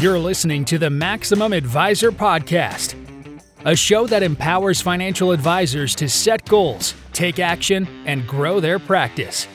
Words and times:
You're 0.00 0.18
listening 0.18 0.64
to 0.64 0.78
the 0.78 0.88
Maximum 0.88 1.52
Advisor 1.52 2.10
Podcast, 2.10 2.94
a 3.66 3.76
show 3.76 4.06
that 4.06 4.22
empowers 4.22 4.80
financial 4.80 5.30
advisors 5.30 5.94
to 5.96 6.08
set 6.08 6.48
goals, 6.48 6.94
take 7.12 7.38
action, 7.38 7.86
and 8.06 8.26
grow 8.26 8.60
their 8.60 8.78
practice. 8.78 9.46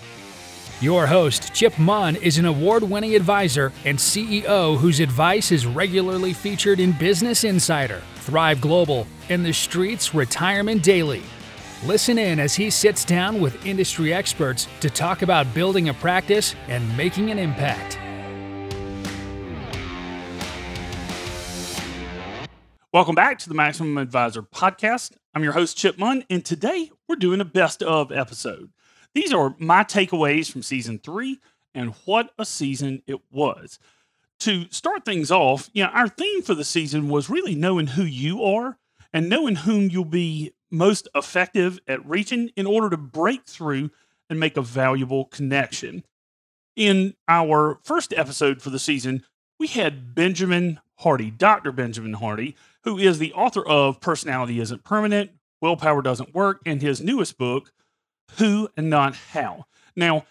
Your 0.81 1.07
host, 1.07 1.51
Chip 1.55 1.79
Munn, 1.79 2.15
is 2.17 2.37
an 2.37 2.45
award 2.45 2.83
winning 2.83 3.15
advisor 3.15 3.73
and 3.85 3.97
CEO 3.97 4.77
whose 4.77 4.99
advice 4.99 5.51
is 5.51 5.65
regularly 5.65 6.31
featured 6.31 6.79
in 6.79 6.91
Business 6.91 7.43
Insider, 7.43 8.03
Thrive 8.17 8.61
Global, 8.61 9.07
and 9.29 9.43
The 9.43 9.51
Streets 9.51 10.13
Retirement 10.13 10.83
Daily. 10.83 11.23
Listen 11.85 12.19
in 12.19 12.39
as 12.39 12.53
he 12.53 12.69
sits 12.69 13.03
down 13.03 13.41
with 13.41 13.65
industry 13.65 14.13
experts 14.13 14.67
to 14.81 14.91
talk 14.91 15.23
about 15.23 15.51
building 15.55 15.89
a 15.89 15.93
practice 15.95 16.53
and 16.67 16.95
making 16.95 17.31
an 17.31 17.39
impact. 17.39 17.97
Welcome 22.95 23.15
back 23.15 23.39
to 23.39 23.49
the 23.49 23.55
Maximum 23.55 23.97
Advisor 23.97 24.41
podcast. 24.41 25.17
I'm 25.33 25.43
your 25.43 25.51
host, 25.51 25.75
Chip 25.75 25.99
Munn, 25.99 26.23
and 26.29 26.45
today 26.45 26.91
we're 27.09 27.17
doing 27.17 27.41
a 27.41 27.43
best 27.43 27.83
of 27.83 28.09
episode. 28.09 28.69
These 29.13 29.33
are 29.33 29.53
my 29.59 29.83
takeaways 29.83 30.49
from 30.49 30.63
season 30.63 30.99
three 30.99 31.41
and 31.73 31.93
what 32.05 32.31
a 32.39 32.45
season 32.45 33.03
it 33.05 33.19
was. 33.29 33.79
To 34.39 34.67
start 34.69 35.03
things 35.03 35.29
off, 35.29 35.69
you 35.73 35.83
know, 35.83 35.89
our 35.89 36.07
theme 36.07 36.41
for 36.41 36.55
the 36.55 36.63
season 36.63 37.09
was 37.09 37.29
really 37.29 37.53
knowing 37.53 37.87
who 37.87 38.03
you 38.03 38.41
are 38.45 38.77
and 39.11 39.27
knowing 39.27 39.57
whom 39.57 39.89
you'll 39.89 40.05
be 40.05 40.53
most 40.71 41.09
effective 41.13 41.81
at 41.89 42.07
reaching 42.07 42.51
in 42.55 42.65
order 42.65 42.89
to 42.89 42.95
break 42.95 43.43
through 43.45 43.91
and 44.29 44.39
make 44.39 44.55
a 44.55 44.61
valuable 44.61 45.25
connection. 45.25 46.05
In 46.77 47.15
our 47.27 47.77
first 47.83 48.13
episode 48.13 48.61
for 48.61 48.69
the 48.69 48.79
season, 48.79 49.25
we 49.59 49.67
had 49.67 50.15
Benjamin 50.15 50.79
Hardy, 50.99 51.29
Dr. 51.29 51.73
Benjamin 51.73 52.13
Hardy, 52.13 52.55
who 52.85 52.99
is 52.99 53.17
the 53.17 53.33
author 53.33 53.67
of 53.67 53.99
Personality 53.99 54.59
Isn't 54.59 54.83
Permanent, 54.83 55.31
Willpower 55.59 56.03
Doesn't 56.03 56.33
Work, 56.33 56.61
and 56.65 56.81
his 56.81 57.01
newest 57.01 57.37
book, 57.37 57.73
Who 58.37 58.69
and 58.77 58.89
Not 58.89 59.15
How. 59.15 59.65
Now, 59.95 60.25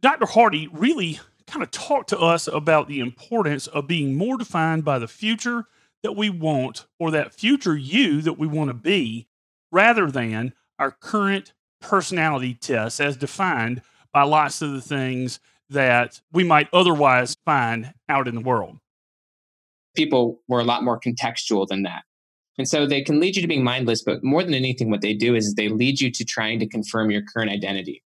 Dr. 0.00 0.26
Hardy 0.26 0.66
really 0.72 1.20
kind 1.46 1.62
of 1.62 1.70
talked 1.70 2.08
to 2.08 2.18
us 2.18 2.48
about 2.48 2.88
the 2.88 3.00
importance 3.00 3.66
of 3.66 3.86
being 3.86 4.16
more 4.16 4.38
defined 4.38 4.84
by 4.84 4.98
the 4.98 5.08
future 5.08 5.66
that 6.02 6.16
we 6.16 6.30
want 6.30 6.86
or 6.98 7.10
that 7.10 7.34
future 7.34 7.76
you 7.76 8.22
that 8.22 8.38
we 8.38 8.46
want 8.46 8.70
to 8.70 8.74
be 8.74 9.26
rather 9.70 10.10
than 10.10 10.54
our 10.78 10.90
current 10.90 11.52
personality 11.82 12.54
tests 12.54 12.98
as 12.98 13.16
defined 13.16 13.82
by 14.12 14.22
lots 14.22 14.62
of 14.62 14.72
the 14.72 14.80
things 14.80 15.38
that 15.68 16.20
we 16.32 16.44
might 16.44 16.68
otherwise 16.72 17.36
find 17.44 17.92
out 18.08 18.26
in 18.26 18.34
the 18.34 18.40
world 18.40 18.79
people 19.94 20.40
were 20.48 20.60
a 20.60 20.64
lot 20.64 20.84
more 20.84 21.00
contextual 21.00 21.66
than 21.66 21.82
that. 21.82 22.02
And 22.58 22.68
so 22.68 22.86
they 22.86 23.02
can 23.02 23.20
lead 23.20 23.36
you 23.36 23.42
to 23.42 23.48
being 23.48 23.64
mindless, 23.64 24.02
but 24.02 24.22
more 24.22 24.42
than 24.42 24.54
anything, 24.54 24.90
what 24.90 25.00
they 25.00 25.14
do 25.14 25.34
is 25.34 25.54
they 25.54 25.68
lead 25.68 26.00
you 26.00 26.10
to 26.10 26.24
trying 26.24 26.58
to 26.58 26.68
confirm 26.68 27.10
your 27.10 27.22
current 27.22 27.50
identity. 27.50 28.02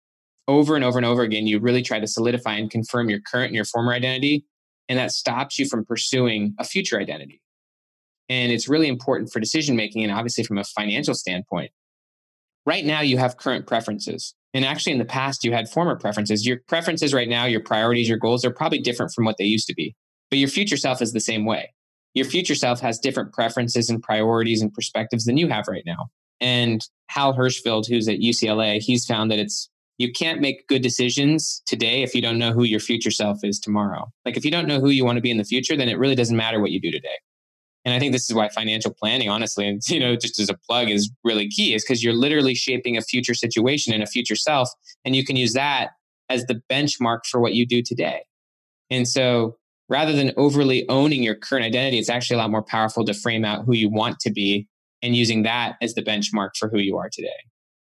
Over 0.48 0.74
and 0.74 0.84
over 0.84 0.98
and 0.98 1.06
over 1.06 1.22
again, 1.22 1.46
you 1.46 1.60
really 1.60 1.82
try 1.82 2.00
to 2.00 2.06
solidify 2.06 2.54
and 2.54 2.70
confirm 2.70 3.08
your 3.08 3.20
current 3.20 3.48
and 3.48 3.54
your 3.54 3.64
former 3.64 3.92
identity. 3.92 4.44
And 4.88 4.98
that 4.98 5.12
stops 5.12 5.58
you 5.58 5.66
from 5.66 5.84
pursuing 5.84 6.54
a 6.58 6.64
future 6.64 6.98
identity. 6.98 7.40
And 8.28 8.50
it's 8.50 8.68
really 8.68 8.88
important 8.88 9.30
for 9.32 9.38
decision 9.38 9.76
making 9.76 10.02
and 10.02 10.12
obviously 10.12 10.42
from 10.42 10.58
a 10.58 10.64
financial 10.64 11.14
standpoint. 11.14 11.70
Right 12.66 12.84
now, 12.84 13.00
you 13.00 13.18
have 13.18 13.36
current 13.36 13.66
preferences. 13.66 14.34
And 14.52 14.64
actually, 14.64 14.92
in 14.92 14.98
the 14.98 15.04
past, 15.04 15.44
you 15.44 15.52
had 15.52 15.68
former 15.68 15.96
preferences. 15.96 16.44
Your 16.44 16.58
preferences 16.66 17.14
right 17.14 17.28
now, 17.28 17.44
your 17.44 17.60
priorities, 17.60 18.08
your 18.08 18.18
goals 18.18 18.44
are 18.44 18.50
probably 18.50 18.80
different 18.80 19.12
from 19.12 19.24
what 19.24 19.36
they 19.38 19.44
used 19.44 19.68
to 19.68 19.74
be. 19.74 19.94
But 20.30 20.38
your 20.38 20.48
future 20.48 20.76
self 20.76 21.02
is 21.02 21.12
the 21.12 21.20
same 21.20 21.44
way. 21.44 21.72
Your 22.14 22.24
future 22.24 22.54
self 22.54 22.80
has 22.80 22.98
different 22.98 23.32
preferences 23.32 23.88
and 23.88 24.02
priorities 24.02 24.62
and 24.62 24.72
perspectives 24.72 25.24
than 25.24 25.36
you 25.36 25.48
have 25.48 25.66
right 25.68 25.84
now. 25.86 26.10
And 26.40 26.86
Hal 27.08 27.34
Hershfield, 27.34 27.86
who's 27.88 28.08
at 28.08 28.18
UCLA, 28.18 28.80
he's 28.80 29.06
found 29.06 29.30
that 29.30 29.38
it's 29.38 29.68
you 29.98 30.10
can't 30.10 30.40
make 30.40 30.66
good 30.66 30.80
decisions 30.80 31.62
today 31.66 32.02
if 32.02 32.14
you 32.14 32.22
don't 32.22 32.38
know 32.38 32.52
who 32.52 32.64
your 32.64 32.80
future 32.80 33.10
self 33.10 33.44
is 33.44 33.60
tomorrow. 33.60 34.10
Like 34.24 34.36
if 34.38 34.46
you 34.46 34.50
don't 34.50 34.66
know 34.66 34.80
who 34.80 34.88
you 34.88 35.04
want 35.04 35.16
to 35.16 35.22
be 35.22 35.30
in 35.30 35.36
the 35.36 35.44
future, 35.44 35.76
then 35.76 35.90
it 35.90 35.98
really 35.98 36.14
doesn't 36.14 36.36
matter 36.36 36.58
what 36.58 36.70
you 36.70 36.80
do 36.80 36.90
today. 36.90 37.18
And 37.84 37.94
I 37.94 37.98
think 37.98 38.12
this 38.12 38.28
is 38.28 38.34
why 38.34 38.48
financial 38.48 38.94
planning, 38.94 39.28
honestly, 39.28 39.68
and 39.68 39.82
you 39.88 40.00
know, 40.00 40.16
just 40.16 40.38
as 40.40 40.48
a 40.48 40.54
plug, 40.54 40.88
is 40.88 41.10
really 41.22 41.48
key, 41.48 41.74
is 41.74 41.84
because 41.84 42.02
you're 42.02 42.14
literally 42.14 42.54
shaping 42.54 42.96
a 42.96 43.02
future 43.02 43.34
situation 43.34 43.92
and 43.92 44.02
a 44.02 44.06
future 44.06 44.36
self, 44.36 44.70
and 45.04 45.14
you 45.14 45.24
can 45.24 45.36
use 45.36 45.52
that 45.52 45.90
as 46.28 46.46
the 46.46 46.62
benchmark 46.70 47.26
for 47.26 47.40
what 47.40 47.54
you 47.54 47.66
do 47.66 47.82
today. 47.82 48.22
And 48.90 49.06
so 49.06 49.56
rather 49.90 50.12
than 50.12 50.32
overly 50.36 50.88
owning 50.88 51.22
your 51.22 51.34
current 51.34 51.66
identity, 51.66 51.98
it's 51.98 52.08
actually 52.08 52.36
a 52.36 52.38
lot 52.38 52.50
more 52.50 52.62
powerful 52.62 53.04
to 53.04 53.12
frame 53.12 53.44
out 53.44 53.66
who 53.66 53.74
you 53.74 53.90
want 53.90 54.18
to 54.20 54.30
be 54.30 54.66
and 55.02 55.16
using 55.16 55.42
that 55.42 55.76
as 55.82 55.94
the 55.94 56.02
benchmark 56.02 56.50
for 56.56 56.68
who 56.68 56.78
you 56.78 56.96
are 56.96 57.10
today. 57.10 57.28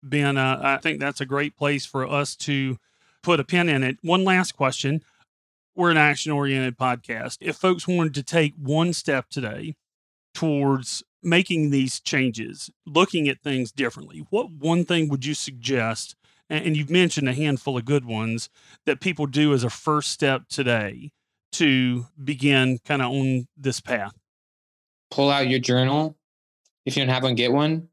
Ben, 0.03 0.37
uh, 0.37 0.59
I 0.61 0.79
think 0.79 0.99
that's 0.99 1.21
a 1.21 1.27
great 1.27 1.57
place 1.57 1.87
for 1.87 2.09
us 2.09 2.35
to 2.37 2.79
put 3.23 3.39
a 3.39 3.45
pin 3.45 3.69
in 3.69 3.85
it. 3.85 3.99
One 4.03 4.25
last 4.25 4.53
question. 4.57 5.03
We're 5.77 5.91
an 5.91 5.97
action 5.97 6.33
oriented 6.33 6.77
podcast. 6.77 7.39
If 7.41 7.57
folks 7.57 7.87
wanted 7.87 8.15
to 8.15 8.23
take 8.23 8.55
one 8.57 8.93
step 8.95 9.29
today 9.29 9.77
towards 10.35 11.05
making 11.23 11.71
these 11.71 12.01
changes, 12.01 12.71
looking 12.87 13.29
at 13.29 13.43
things 13.43 13.71
differently, 13.71 14.27
what 14.31 14.51
one 14.51 14.85
thing 14.85 15.09
would 15.09 15.25
you 15.25 15.35
suggest? 15.35 16.17
And 16.51 16.77
you've 16.77 16.91
mentioned 16.91 17.29
a 17.29 17.35
handful 17.35 17.79
of 17.79 17.85
good 17.85 18.05
ones 18.05 18.51
that 18.85 19.01
people 19.01 19.27
do 19.27 19.55
as 19.55 19.65
a 19.65 19.71
first 19.71 20.11
step 20.11 20.49
today 20.49 21.13
to 21.53 22.07
begin 22.23 22.79
kind 22.85 23.03
of 23.03 23.11
on 23.11 23.47
this 23.57 23.81
path? 23.81 24.13
Pull 25.11 25.31
out 25.31 25.49
your 25.49 25.59
journal. 25.59 26.17
If 26.85 26.97
you 26.97 27.03
don't 27.03 27.13
have 27.13 27.23
one, 27.23 27.35
get 27.35 27.53
one 27.53 27.89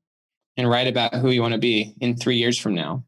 and 0.57 0.69
write 0.69 0.87
about 0.87 1.13
who 1.15 1.29
you 1.29 1.41
want 1.41 1.53
to 1.53 1.59
be 1.59 1.95
in 2.01 2.15
three 2.15 2.37
years 2.37 2.57
from 2.57 2.73
now 2.73 3.03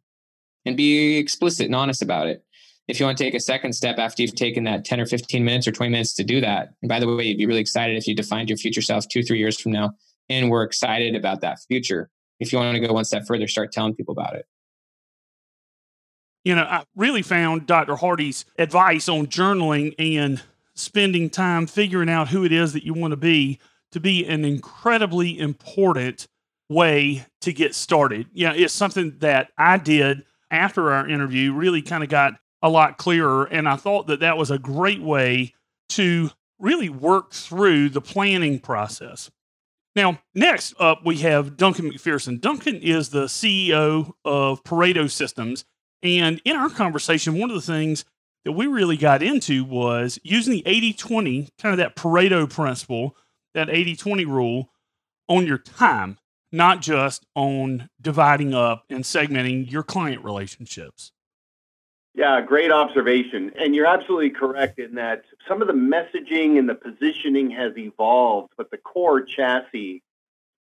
and 0.66 0.78
be 0.78 1.18
explicit 1.18 1.66
and 1.66 1.76
honest 1.76 2.02
about 2.02 2.28
it. 2.28 2.44
If 2.88 3.00
you 3.00 3.06
want 3.06 3.18
to 3.18 3.24
take 3.24 3.34
a 3.34 3.40
second 3.40 3.74
step 3.74 3.98
after 3.98 4.22
you've 4.22 4.36
taken 4.36 4.66
that 4.66 4.86
10 4.86 5.00
or 5.00 5.06
15 5.06 5.44
minutes 5.44 5.68
or 5.68 5.72
20 5.72 5.92
minutes 5.92 6.14
to 6.16 6.24
do 6.24 6.42
that, 6.42 6.74
and 6.82 6.90
by 6.90 7.00
the 7.00 7.14
way, 7.14 7.24
you'd 7.26 7.38
be 7.38 7.46
really 7.46 7.62
excited 7.62 7.96
if 7.96 8.08
you 8.08 8.16
defined 8.16 8.50
your 8.50 8.58
future 8.58 8.82
self 8.82 9.08
two, 9.08 9.24
three 9.24 9.40
years 9.40 9.60
from 9.60 9.72
now 9.72 9.92
and 10.30 10.50
we're 10.50 10.64
excited 10.64 11.16
about 11.16 11.42
that 11.42 11.60
future. 11.68 12.10
If 12.40 12.52
you 12.52 12.60
want 12.60 12.76
to 12.76 12.86
go 12.86 12.94
one 12.94 13.06
step 13.06 13.24
further, 13.28 13.48
start 13.48 13.72
telling 13.72 13.96
people 13.96 14.14
about 14.14 14.36
it 14.36 14.46
you 16.44 16.56
know, 16.56 16.64
I 16.64 16.84
really 16.96 17.22
found 17.22 17.68
Dr. 17.68 17.96
Hardy's 17.96 18.46
advice 18.58 19.08
on 19.08 19.28
journaling 19.28 19.94
and 20.00 20.42
spending 20.76 21.30
time 21.30 21.68
figuring 21.68 22.10
out 22.10 22.30
who 22.30 22.44
it 22.44 22.52
is 22.52 22.74
that 22.74 22.86
you 22.86 22.94
want 22.94 23.12
to 23.12 23.18
be 23.18 23.60
to 23.92 24.00
be 24.00 24.26
an 24.26 24.46
incredibly 24.46 25.38
important 25.38 26.28
way 26.70 27.26
to 27.42 27.52
get 27.52 27.76
started. 27.76 28.28
Yeah, 28.34 28.54
it's 28.54 28.74
something 28.74 29.18
that 29.20 29.50
I 29.58 29.78
did 29.78 30.24
after 30.50 30.92
our 30.92 31.08
interview, 31.08 31.54
really 31.54 31.82
kind 31.82 32.04
of 32.04 32.10
got 32.10 32.34
a 32.62 32.70
lot 32.70 32.98
clearer. 32.98 33.46
And 33.46 33.68
I 33.68 33.76
thought 33.76 34.08
that 34.08 34.20
that 34.20 34.38
was 34.38 34.52
a 34.52 34.60
great 34.60 35.02
way 35.02 35.54
to 35.90 36.30
really 36.60 36.90
work 36.90 37.32
through 37.32 37.90
the 37.90 38.02
planning 38.02 38.60
process. 38.60 39.32
Now, 39.96 40.20
next 40.34 40.74
up, 40.80 41.06
we 41.06 41.18
have 41.18 41.58
Duncan 41.58 41.92
McPherson. 41.92 42.40
Duncan 42.40 42.78
is 42.78 43.10
the 43.10 43.26
CEO 43.26 44.12
of 44.24 44.64
Pareto 44.64 45.10
Systems 45.10 45.66
and 46.04 46.42
in 46.46 46.56
our 46.56 46.70
conversation, 46.70 47.40
one 47.40 47.50
of 47.50 47.56
the 47.56 47.62
things 47.62 48.06
that 48.46 48.54
we 48.54 48.68
really 48.68 48.98
got 48.98 49.22
into 49.22 49.64
was 49.64 50.20
using 50.24 50.54
the 50.54 50.64
80 50.66 50.94
20, 50.94 51.50
kind 51.60 51.74
of 51.74 51.78
that 51.78 51.96
Pareto 51.96 52.50
principle, 52.50 53.16
that 53.54 53.70
80 53.70 53.96
20 53.96 54.26
rule 54.26 54.70
on 55.28 55.46
your 55.46 55.58
time, 55.58 56.18
not 56.52 56.82
just 56.82 57.26
on 57.36 57.90
dividing 58.02 58.54
up 58.54 58.86
and 58.90 59.04
segmenting 59.04 59.72
your 59.72 59.84
client 59.84 60.24
relationships. 60.24 61.12
Yeah, 62.14 62.42
great 62.42 62.72
observation. 62.72 63.52
And 63.58 63.74
you're 63.74 63.86
absolutely 63.86 64.32
correct 64.32 64.80
in 64.80 64.96
that 64.96 65.24
some 65.48 65.62
of 65.62 65.68
the 65.68 65.74
messaging 65.74 66.60
and 66.60 66.68
the 66.68 66.76
positioning 66.76 67.52
has 67.52 67.78
evolved, 67.78 68.52
but 68.58 68.70
the 68.70 68.78
core 68.78 69.22
chassis 69.22 70.04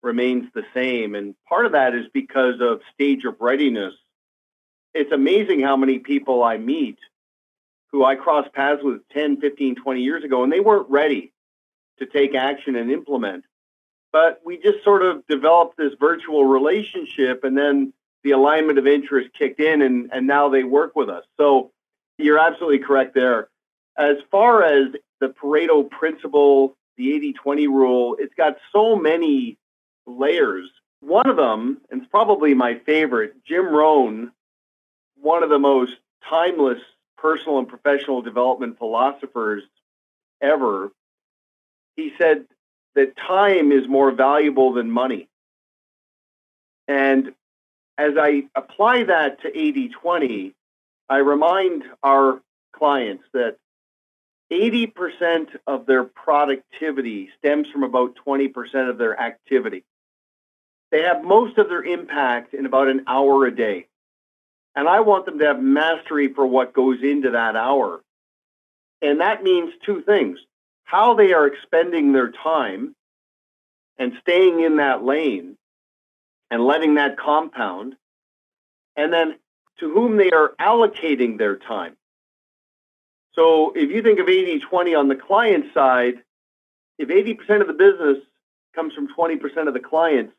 remains 0.01 0.49
the 0.53 0.63
same. 0.73 1.15
And 1.15 1.35
part 1.47 1.65
of 1.65 1.73
that 1.73 1.93
is 1.95 2.05
because 2.13 2.61
of 2.61 2.79
stage 2.93 3.25
of 3.25 3.35
readiness 3.41 3.93
it's 4.93 5.11
amazing 5.11 5.61
how 5.61 5.75
many 5.75 5.99
people 5.99 6.43
I 6.43 6.57
meet 6.57 6.97
who 7.93 8.03
I 8.03 8.15
crossed 8.15 8.51
paths 8.53 8.81
with 8.83 9.07
10, 9.09 9.39
15, 9.39 9.75
20 9.75 10.01
years 10.01 10.23
ago, 10.23 10.43
and 10.43 10.51
they 10.51 10.59
weren't 10.59 10.89
ready 10.89 11.31
to 11.99 12.07
take 12.07 12.33
action 12.33 12.75
and 12.75 12.91
implement. 12.91 13.45
But 14.11 14.41
we 14.43 14.57
just 14.57 14.83
sort 14.83 15.03
of 15.03 15.25
developed 15.27 15.77
this 15.77 15.93
virtual 15.99 16.43
relationship, 16.43 17.43
and 17.43 17.55
then 17.55 17.93
the 18.23 18.31
alignment 18.31 18.79
of 18.79 18.87
interest 18.87 19.29
kicked 19.37 19.59
in, 19.59 19.83
and, 19.83 20.09
and 20.11 20.25
now 20.25 20.49
they 20.49 20.63
work 20.63 20.95
with 20.95 21.07
us. 21.07 21.23
So 21.37 21.71
you're 22.17 22.39
absolutely 22.39 22.79
correct 22.79 23.13
there. 23.13 23.47
As 23.95 24.17
far 24.31 24.63
as 24.63 24.87
the 25.21 25.27
Pareto 25.27 25.87
principle, 25.87 26.75
the 26.97 27.13
80 27.13 27.33
20 27.33 27.67
rule, 27.67 28.15
it's 28.19 28.33
got 28.33 28.57
so 28.71 28.95
many 28.95 29.57
layers. 30.07 30.67
One 31.01 31.29
of 31.29 31.35
them, 31.35 31.79
and 31.91 32.01
it's 32.01 32.09
probably 32.09 32.55
my 32.55 32.79
favorite, 32.85 33.35
Jim 33.45 33.67
Rohn 33.67 34.31
one 35.23 35.41
of 35.41 35.49
the 35.49 35.59
most 35.59 35.93
timeless 36.29 36.79
personal 37.17 37.59
and 37.59 37.67
professional 37.67 38.21
development 38.21 38.77
philosophers 38.77 39.63
ever. 40.41 40.91
he 41.95 42.11
said 42.17 42.45
that 42.95 43.15
time 43.15 43.71
is 43.71 43.87
more 43.87 44.11
valuable 44.11 44.73
than 44.73 44.91
money. 44.91 45.27
And 46.87 47.33
as 47.97 48.13
I 48.19 48.43
apply 48.55 49.05
that 49.05 49.41
to 49.41 49.57
80 49.57 49.89
20, 49.89 50.53
I 51.09 51.17
remind 51.17 51.83
our 52.03 52.41
clients 52.73 53.23
that 53.33 53.57
80% 54.51 55.47
of 55.65 55.85
their 55.85 56.03
productivity 56.03 57.29
stems 57.39 57.67
from 57.71 57.83
about 57.83 58.15
20% 58.27 58.89
of 58.89 58.97
their 58.97 59.19
activity. 59.19 59.83
They 60.91 61.01
have 61.03 61.23
most 61.23 61.57
of 61.57 61.69
their 61.69 61.83
impact 61.83 62.53
in 62.53 62.65
about 62.65 62.87
an 62.87 63.05
hour 63.07 63.45
a 63.45 63.55
day. 63.55 63.87
And 64.75 64.87
I 64.87 65.01
want 65.01 65.25
them 65.25 65.39
to 65.39 65.45
have 65.45 65.61
mastery 65.61 66.33
for 66.33 66.45
what 66.45 66.73
goes 66.73 66.97
into 67.03 67.31
that 67.31 67.55
hour. 67.55 68.01
And 69.01 69.21
that 69.21 69.43
means 69.43 69.73
two 69.85 70.01
things 70.01 70.39
how 70.85 71.15
they 71.15 71.33
are 71.33 71.47
expending 71.47 72.13
their 72.13 72.31
time 72.31 72.93
and 73.97 74.13
staying 74.21 74.61
in 74.61 74.77
that 74.77 75.03
lane 75.03 75.57
and 76.51 76.63
letting 76.63 76.95
that 76.95 77.17
compound, 77.17 77.95
and 78.95 79.11
then 79.11 79.35
to 79.79 79.91
whom 79.91 80.17
they 80.17 80.29
are 80.29 80.53
allocating 80.59 81.37
their 81.37 81.55
time. 81.55 81.95
So 83.33 83.71
if 83.75 83.89
you 83.89 84.03
think 84.03 84.19
of 84.19 84.29
80 84.29 84.59
20 84.59 84.93
on 84.93 85.07
the 85.07 85.15
client 85.15 85.65
side, 85.73 86.21
if 86.99 87.09
80% 87.09 87.61
of 87.61 87.67
the 87.67 87.73
business 87.73 88.17
comes 88.75 88.93
from 88.93 89.07
20% 89.07 89.67
of 89.67 89.73
the 89.73 89.79
clients, 89.79 90.33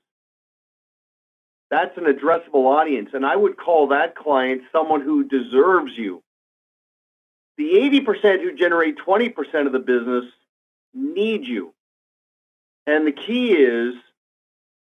that's 1.70 1.96
an 1.96 2.04
addressable 2.04 2.66
audience. 2.66 3.10
And 3.12 3.24
I 3.24 3.34
would 3.34 3.56
call 3.56 3.88
that 3.88 4.14
client 4.14 4.62
someone 4.72 5.00
who 5.00 5.24
deserves 5.24 5.92
you. 5.96 6.22
The 7.56 7.64
80% 7.64 8.42
who 8.42 8.54
generate 8.54 8.96
20% 8.98 9.66
of 9.66 9.72
the 9.72 9.78
business 9.78 10.24
need 10.92 11.46
you. 11.46 11.72
And 12.86 13.06
the 13.06 13.12
key 13.12 13.52
is 13.52 13.94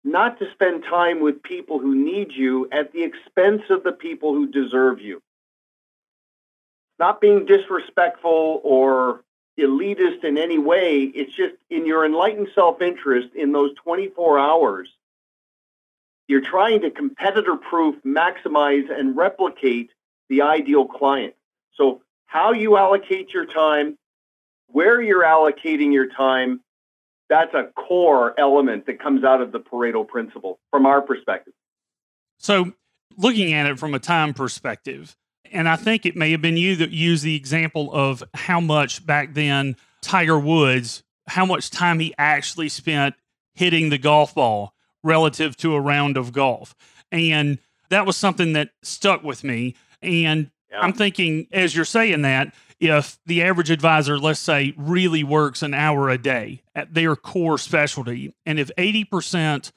not 0.05 0.39
to 0.39 0.51
spend 0.53 0.85
time 0.85 1.21
with 1.21 1.43
people 1.43 1.79
who 1.79 1.95
need 1.95 2.33
you 2.33 2.69
at 2.73 2.93
the 2.93 3.05
expense 3.05 3.63
of 3.71 3.85
the 3.85 3.93
people 3.93 4.35
who 4.35 4.49
deserve 4.49 5.01
you. 5.01 5.23
Not 6.99 7.21
being 7.21 7.47
disrespectful 7.47 8.61
or 8.65 9.23
elitist 9.59 10.25
in 10.25 10.39
any 10.39 10.59
way. 10.59 11.03
It's 11.03 11.35
just 11.35 11.55
in 11.71 11.87
your 11.87 12.05
enlightened 12.05 12.49
self 12.55 12.81
interest 12.81 13.29
in 13.35 13.53
those 13.53 13.75
24 13.85 14.39
hours, 14.39 14.89
you're 16.33 16.41
trying 16.41 16.81
to 16.81 16.91
competitor 16.91 17.57
proof, 17.57 17.95
maximize, 18.07 18.91
and 18.91 19.15
replicate 19.15 19.91
the 20.31 20.41
ideal 20.41 20.87
client. 20.87 21.35
So, 21.75 22.01
how 22.25 22.53
you 22.53 22.79
allocate 22.79 23.35
your 23.35 23.45
time, 23.45 23.99
where 24.69 25.03
you're 25.03 25.25
allocating 25.25 25.93
your 25.93 26.07
time, 26.07 26.63
that's 27.29 27.53
a 27.53 27.65
core 27.77 28.35
element 28.41 28.87
that 28.87 28.99
comes 28.99 29.25
out 29.25 29.43
of 29.43 29.53
the 29.53 29.61
Pareto 29.61 30.09
principle 30.09 30.59
from 30.71 30.87
our 30.87 31.03
perspective. 31.03 31.53
So, 32.39 32.73
looking 33.19 33.53
at 33.53 33.67
it 33.67 33.79
from 33.79 33.93
a 33.93 33.99
time 33.99 34.33
perspective, 34.33 35.15
and 35.53 35.69
I 35.69 35.77
think 35.77 36.07
it 36.07 36.17
may 36.17 36.31
have 36.31 36.41
been 36.41 36.57
you 36.57 36.77
that 36.77 36.93
used 36.93 37.25
the 37.25 37.37
example 37.37 37.93
of 37.93 38.25
how 38.33 38.59
much 38.59 39.05
back 39.05 39.35
then 39.35 39.77
Tiger 40.01 40.39
Woods, 40.39 41.03
how 41.27 41.45
much 41.45 41.69
time 41.69 41.99
he 42.01 42.15
actually 42.17 42.71
spent 42.71 43.17
hitting 43.55 43.91
the 43.91 43.99
golf 43.99 44.35
ball 44.35 44.73
relative 45.03 45.57
to 45.59 45.75
a 45.75 45.81
round 45.81 46.17
of 46.17 46.33
golf. 46.33 46.75
And 47.11 47.59
that 47.91 48.07
was 48.07 48.17
something 48.17 48.53
that 48.55 48.71
stuck 48.83 49.23
with 49.23 49.45
me. 49.45 49.75
And 50.01 50.51
yeah. 50.71 50.81
I'm 50.81 50.93
thinking, 50.93 51.47
as 51.53 51.77
you're 51.77 51.85
saying 51.85 52.23
that, 52.23 52.55
if 52.81 53.19
the 53.27 53.43
average 53.43 53.71
advisor, 53.71 54.19
let's 54.19 54.41
say, 54.41 54.75
really 54.77 55.23
works 55.23 55.63
an 55.63 55.73
hour 55.73 56.09
a 56.11 56.19
day 56.19 56.63
at 56.75 56.95
their 56.95 57.15
core 57.15 57.59
specialty, 57.59 58.35
and 58.45 58.59
if 58.59 58.71
80% 58.77 59.71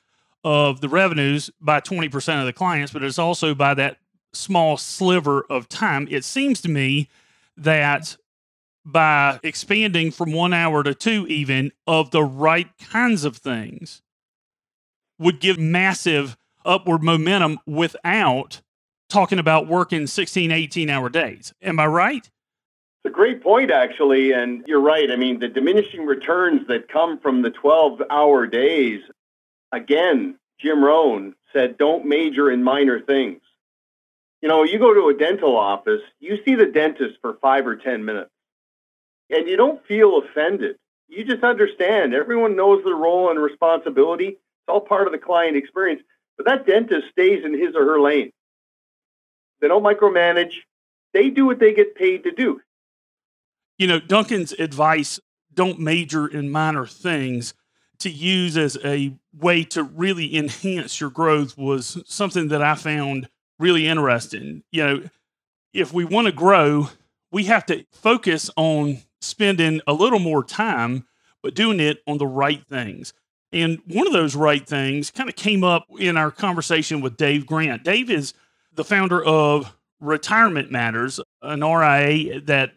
of 0.44 0.82
the 0.82 0.90
revenues 0.90 1.52
by 1.62 1.82
20% 1.82 2.40
of 2.40 2.46
the 2.46 2.54
clients, 2.54 2.92
but 2.92 3.04
it's 3.04 3.20
also 3.20 3.54
by 3.54 3.76
that 3.76 3.98
small 4.34 4.78
sliver 4.78 5.46
of 5.50 5.70
time, 5.70 6.08
it 6.10 6.24
seems 6.24 6.62
to 6.62 6.70
me 6.70 7.08
that 7.58 8.18
by 8.84 9.40
expanding 9.44 10.12
from 10.12 10.32
one 10.32 10.54
hour 10.54 10.84
to 10.84 10.94
two, 10.94 11.26
even 11.28 11.72
of 11.88 12.12
the 12.12 12.24
right 12.24 12.70
kinds 12.80 13.24
of 13.24 13.38
things, 13.38 14.02
would 15.20 15.40
give 15.40 15.58
massive 15.58 16.38
upward 16.66 17.04
momentum 17.04 17.60
without 17.66 18.62
talking 19.10 19.40
about 19.40 19.68
working 19.68 20.08
16, 20.08 20.52
18 20.52 20.90
hour 20.90 21.10
days. 21.10 21.54
Am 21.62 21.80
I 21.80 21.88
right? 21.88 22.30
It's 23.04 23.14
a 23.14 23.16
great 23.16 23.44
point, 23.44 23.72
actually. 23.72 24.32
And 24.32 24.64
you're 24.68 24.82
right. 24.82 25.12
I 25.12 25.16
mean, 25.16 25.40
the 25.40 25.48
diminishing 25.48 26.06
returns 26.06 26.68
that 26.68 26.90
come 26.90 27.20
from 27.20 27.42
the 27.42 27.52
12 27.52 28.02
hour 28.10 28.48
days, 28.48 29.02
again, 29.72 30.40
Jim 30.60 30.84
Rohn 30.84 31.36
said, 31.54 31.78
don't 31.78 32.06
major 32.06 32.52
in 32.52 32.64
minor 32.64 33.00
things. 33.00 33.42
You 34.42 34.50
know, 34.50 34.64
you 34.64 34.80
go 34.80 34.94
to 34.94 35.10
a 35.10 35.18
dental 35.18 35.56
office, 35.58 36.02
you 36.20 36.38
see 36.44 36.56
the 36.56 36.66
dentist 36.66 37.16
for 37.22 37.38
five 37.42 37.66
or 37.66 37.76
10 37.76 38.06
minutes, 38.06 38.30
and 39.30 39.48
you 39.48 39.58
don't 39.58 39.84
feel 39.88 40.18
offended. 40.18 40.78
You 41.08 41.24
just 41.24 41.44
understand 41.44 42.14
everyone 42.14 42.56
knows 42.56 42.84
their 42.84 42.96
role 42.96 43.30
and 43.30 43.40
responsibility. 43.40 44.38
It's 44.68 44.74
all 44.74 44.82
part 44.82 45.08
of 45.08 45.14
the 45.14 45.20
client 45.20 45.58
experience. 45.58 46.02
But 46.38 46.48
that 46.48 46.66
dentist 46.66 47.08
stays 47.12 47.46
in 47.46 47.54
his 47.54 47.76
or 47.76 47.86
her 47.86 48.00
lane. 48.00 48.32
They 49.62 49.68
don't 49.68 49.84
micromanage. 49.84 50.54
They 51.14 51.30
do 51.30 51.46
what 51.46 51.60
they 51.60 51.74
get 51.74 51.96
paid 51.96 52.24
to 52.24 52.32
do 52.32 52.60
you 53.78 53.88
know, 53.88 54.00
Duncan's 54.00 54.54
advice 54.54 55.20
don't 55.54 55.80
major 55.80 56.28
in 56.28 56.50
minor 56.50 56.86
things 56.86 57.54
to 58.00 58.10
use 58.10 58.58
as 58.58 58.78
a 58.84 59.16
way 59.34 59.64
to 59.64 59.84
really 59.84 60.36
enhance 60.36 61.00
your 61.00 61.10
growth 61.10 61.58
was 61.58 62.02
something 62.06 62.50
that 62.50 62.62
I 62.62 62.76
found 62.76 63.30
really 63.58 63.88
interesting. 63.88 64.64
You 64.72 64.84
know, 64.84 65.04
if 65.74 65.94
we 65.94 66.04
want 66.04 66.28
to 66.28 66.34
grow, 66.34 66.90
we 67.32 67.46
have 67.46 67.66
to 67.68 67.86
focus 67.92 68.50
on 68.58 69.00
spending 69.22 69.82
a 69.88 69.94
little 69.94 70.20
more 70.20 70.44
time, 70.44 71.08
but 71.42 71.56
doing 71.56 71.80
it 71.80 72.00
on 72.06 72.18
the 72.18 72.28
right 72.28 72.66
things. 72.68 73.14
And 73.52 73.80
one 73.88 74.08
of 74.08 74.14
those 74.14 74.36
right 74.36 74.66
things 74.66 75.12
kind 75.12 75.30
of 75.30 75.36
came 75.36 75.64
up 75.64 75.86
in 76.00 76.18
our 76.18 76.32
conversation 76.32 77.02
with 77.02 77.18
Dave 77.18 77.46
Grant. 77.46 77.84
Dave 77.84 78.10
is 78.10 78.34
the 78.74 78.84
founder 78.84 79.24
of 79.24 79.76
Retirement 80.00 80.72
Matters, 80.72 81.20
an 81.42 81.62
RIA 81.62 82.42
that 82.42 82.74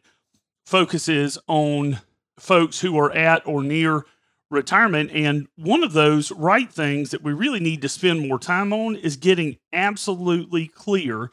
focuses 0.66 1.38
on 1.48 1.98
folks 2.38 2.80
who 2.80 2.96
are 2.98 3.10
at 3.12 3.46
or 3.46 3.62
near 3.62 4.04
retirement. 4.50 5.10
And 5.12 5.48
one 5.56 5.82
of 5.82 5.92
those 5.92 6.30
right 6.32 6.70
things 6.70 7.10
that 7.10 7.22
we 7.22 7.32
really 7.32 7.60
need 7.60 7.82
to 7.82 7.88
spend 7.88 8.26
more 8.26 8.38
time 8.38 8.72
on 8.72 8.96
is 8.96 9.16
getting 9.16 9.58
absolutely 9.72 10.68
clear 10.68 11.30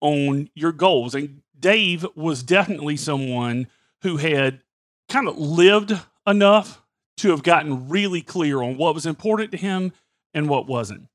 on 0.00 0.50
your 0.54 0.72
goals. 0.72 1.14
And 1.14 1.42
Dave 1.58 2.06
was 2.14 2.42
definitely 2.42 2.96
someone 2.96 3.66
who 4.02 4.18
had 4.18 4.60
kind 5.08 5.28
of 5.28 5.36
lived 5.36 5.98
enough 6.26 6.82
to 7.18 7.30
have 7.30 7.42
gotten 7.42 7.88
really 7.88 8.22
clear 8.22 8.62
on 8.62 8.76
what 8.76 8.94
was 8.94 9.06
important 9.06 9.50
to 9.52 9.56
him 9.56 9.92
and 10.34 10.48
what 10.48 10.66
wasn't. 10.66 11.08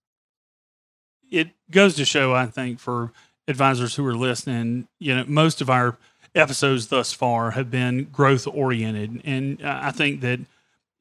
It 1.30 1.50
goes 1.70 1.96
to 1.96 2.06
show, 2.06 2.34
I 2.34 2.48
think, 2.48 2.80
for 2.80 3.12
advisors 3.48 3.96
who 3.96 4.06
are 4.06 4.16
listening, 4.16 4.88
you 5.00 5.16
know, 5.16 5.26
most 5.28 5.62
of 5.62 5.70
our 5.70 5.98
episodes 6.34 6.88
thus 6.88 7.14
far 7.14 7.52
have 7.52 7.70
been 7.70 8.06
growth 8.06 8.48
oriented. 8.48 9.22
And 9.24 9.62
I 9.64 9.92
think 9.92 10.22
that 10.22 10.40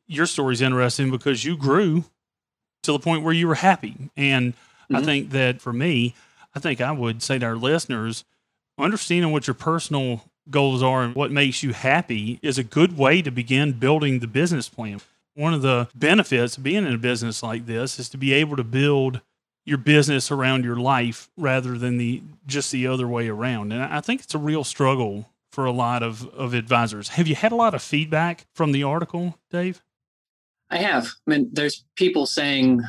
your 0.06 0.26
story 0.26 0.54
is 0.54 0.60
interesting 0.60 1.10
because 1.10 1.44
you 1.44 1.56
grew 1.56 2.04
to 2.82 2.92
the 2.92 2.98
point 2.98 3.22
where 3.22 3.34
you 3.34 3.48
were 3.48 3.56
happy. 3.56 4.10
And 4.16 4.52
mm-hmm. 4.52 4.96
I 4.96 5.02
think 5.02 5.30
that 5.30 5.60
for 5.60 5.72
me, 5.72 6.14
I 6.54 6.58
think 6.58 6.80
I 6.80 6.92
would 6.92 7.22
say 7.22 7.38
to 7.38 7.46
our 7.46 7.56
listeners, 7.56 8.24
understanding 8.78 9.30
what 9.30 9.46
your 9.46 9.54
personal 9.54 10.24
goals 10.48 10.82
are 10.82 11.02
and 11.02 11.14
what 11.14 11.30
makes 11.30 11.62
you 11.62 11.72
happy 11.72 12.38
is 12.42 12.58
a 12.58 12.64
good 12.64 12.96
way 12.96 13.22
to 13.22 13.30
begin 13.30 13.72
building 13.72 14.18
the 14.18 14.26
business 14.26 14.68
plan. 14.68 15.00
One 15.34 15.54
of 15.54 15.62
the 15.62 15.88
benefits 15.94 16.56
of 16.56 16.62
being 16.62 16.86
in 16.86 16.94
a 16.94 16.98
business 16.98 17.42
like 17.42 17.66
this 17.66 17.98
is 17.98 18.08
to 18.10 18.16
be 18.16 18.32
able 18.32 18.56
to 18.56 18.64
build 18.64 19.20
your 19.64 19.78
business 19.78 20.30
around 20.30 20.64
your 20.64 20.76
life 20.76 21.30
rather 21.36 21.78
than 21.78 21.98
the 21.98 22.22
just 22.46 22.72
the 22.72 22.86
other 22.86 23.06
way 23.06 23.28
around. 23.28 23.72
And 23.72 23.82
I 23.82 24.00
think 24.00 24.22
it's 24.22 24.34
a 24.34 24.38
real 24.38 24.64
struggle 24.64 25.30
for 25.52 25.64
a 25.64 25.72
lot 25.72 26.02
of, 26.02 26.26
of 26.34 26.54
advisors. 26.54 27.10
Have 27.10 27.26
you 27.26 27.34
had 27.34 27.52
a 27.52 27.56
lot 27.56 27.74
of 27.74 27.82
feedback 27.82 28.46
from 28.54 28.72
the 28.72 28.82
article, 28.82 29.36
Dave? 29.50 29.82
I 30.70 30.78
have. 30.78 31.06
I 31.26 31.30
mean, 31.30 31.50
there's 31.52 31.84
people 31.96 32.26
saying 32.26 32.82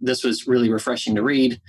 this 0.00 0.24
was 0.24 0.46
really 0.46 0.70
refreshing 0.70 1.14
to 1.14 1.22
read. 1.22 1.60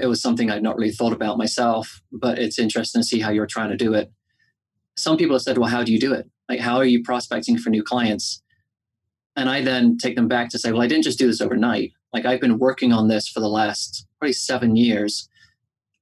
It 0.00 0.06
was 0.06 0.22
something 0.22 0.50
I'd 0.50 0.62
not 0.62 0.76
really 0.76 0.92
thought 0.92 1.12
about 1.12 1.38
myself, 1.38 2.00
but 2.12 2.38
it's 2.38 2.58
interesting 2.58 3.02
to 3.02 3.06
see 3.06 3.18
how 3.18 3.30
you're 3.30 3.46
trying 3.46 3.70
to 3.70 3.76
do 3.76 3.94
it. 3.94 4.12
Some 5.00 5.16
people 5.16 5.34
have 5.34 5.42
said, 5.42 5.58
Well, 5.58 5.70
how 5.70 5.82
do 5.82 5.92
you 5.92 5.98
do 5.98 6.12
it? 6.12 6.28
Like, 6.48 6.60
how 6.60 6.76
are 6.76 6.84
you 6.84 7.02
prospecting 7.02 7.58
for 7.58 7.70
new 7.70 7.82
clients? 7.82 8.42
And 9.36 9.48
I 9.48 9.62
then 9.62 9.96
take 9.96 10.16
them 10.16 10.28
back 10.28 10.50
to 10.50 10.58
say, 10.58 10.72
Well, 10.72 10.82
I 10.82 10.86
didn't 10.86 11.04
just 11.04 11.18
do 11.18 11.26
this 11.26 11.40
overnight. 11.40 11.92
Like 12.12 12.26
I've 12.26 12.40
been 12.40 12.58
working 12.58 12.92
on 12.92 13.08
this 13.08 13.28
for 13.28 13.40
the 13.40 13.48
last 13.48 14.06
probably 14.18 14.32
seven 14.32 14.76
years, 14.76 15.28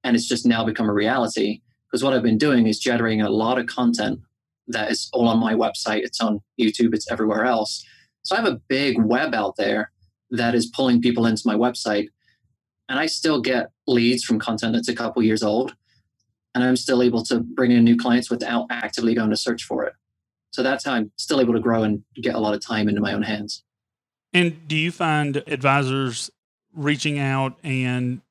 and 0.03 0.15
it's 0.15 0.27
just 0.27 0.45
now 0.45 0.65
become 0.65 0.89
a 0.89 0.93
reality. 0.93 1.61
Because 1.87 2.03
what 2.03 2.13
I've 2.13 2.23
been 2.23 2.37
doing 2.37 2.67
is 2.67 2.79
generating 2.79 3.21
a 3.21 3.29
lot 3.29 3.57
of 3.57 3.65
content 3.65 4.19
that 4.67 4.91
is 4.91 5.09
all 5.11 5.27
on 5.27 5.39
my 5.39 5.53
website. 5.53 6.03
It's 6.03 6.21
on 6.21 6.41
YouTube. 6.59 6.93
It's 6.93 7.11
everywhere 7.11 7.45
else 7.45 7.83
So 8.23 8.35
I 8.35 8.39
have 8.39 8.47
a 8.47 8.61
big 8.67 9.01
web 9.01 9.33
out 9.33 9.55
there 9.55 9.91
that 10.29 10.53
is 10.53 10.67
pulling 10.67 11.01
people 11.01 11.25
into 11.25 11.41
my 11.45 11.55
website. 11.55 12.09
And 12.87 12.99
I 12.99 13.07
still 13.07 13.41
get 13.41 13.71
leads 13.87 14.23
from 14.23 14.39
content 14.39 14.73
that's 14.73 14.87
a 14.87 14.95
couple 14.95 15.23
years 15.23 15.43
old. 15.43 15.75
And 16.55 16.63
I'm 16.63 16.75
still 16.75 17.03
able 17.03 17.23
to 17.25 17.39
bring 17.39 17.71
in 17.71 17.83
new 17.83 17.97
clients 17.97 18.29
without 18.29 18.67
actively 18.69 19.13
going 19.13 19.29
to 19.29 19.37
search 19.37 19.63
for 19.63 19.85
it. 19.85 19.93
So 20.51 20.63
that's 20.63 20.83
how 20.83 20.93
I'm 20.93 21.11
still 21.17 21.39
able 21.39 21.53
to 21.53 21.59
grow 21.59 21.83
and 21.83 22.03
get 22.15 22.35
a 22.35 22.39
lot 22.39 22.53
of 22.53 22.61
time 22.61 22.89
into 22.89 23.01
my 23.01 23.13
own 23.13 23.21
hands. 23.21 23.63
And 24.33 24.67
do 24.67 24.75
you 24.75 24.91
find 24.91 25.37
advisors 25.47 26.31
reaching 26.73 27.19
out 27.19 27.57
and 27.63 28.21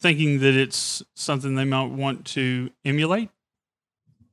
thinking 0.00 0.40
that 0.40 0.54
it's 0.54 1.02
something 1.14 1.54
they 1.54 1.64
might 1.64 1.90
want 1.90 2.24
to 2.26 2.70
emulate? 2.84 3.30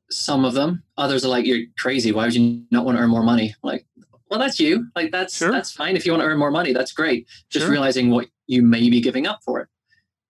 Some 0.09 0.45
of 0.45 0.53
them. 0.53 0.83
Others 0.97 1.23
are 1.23 1.29
like, 1.29 1.45
"You're 1.45 1.67
crazy. 1.77 2.11
Why 2.11 2.25
would 2.25 2.35
you 2.35 2.65
not 2.69 2.85
want 2.85 2.97
to 2.97 3.03
earn 3.03 3.09
more 3.09 3.23
money?" 3.23 3.55
Like, 3.63 3.85
well, 4.29 4.39
that's 4.39 4.59
you. 4.59 4.87
Like, 4.95 5.11
that's 5.11 5.37
sure. 5.37 5.51
that's 5.51 5.71
fine. 5.71 5.95
If 5.95 6.05
you 6.05 6.11
want 6.11 6.21
to 6.21 6.27
earn 6.27 6.37
more 6.37 6.51
money, 6.51 6.73
that's 6.73 6.91
great. 6.91 7.27
Just 7.49 7.63
sure. 7.63 7.71
realizing 7.71 8.09
what 8.09 8.27
you 8.47 8.61
may 8.61 8.89
be 8.89 9.01
giving 9.01 9.27
up 9.27 9.39
for 9.43 9.61
it. 9.61 9.69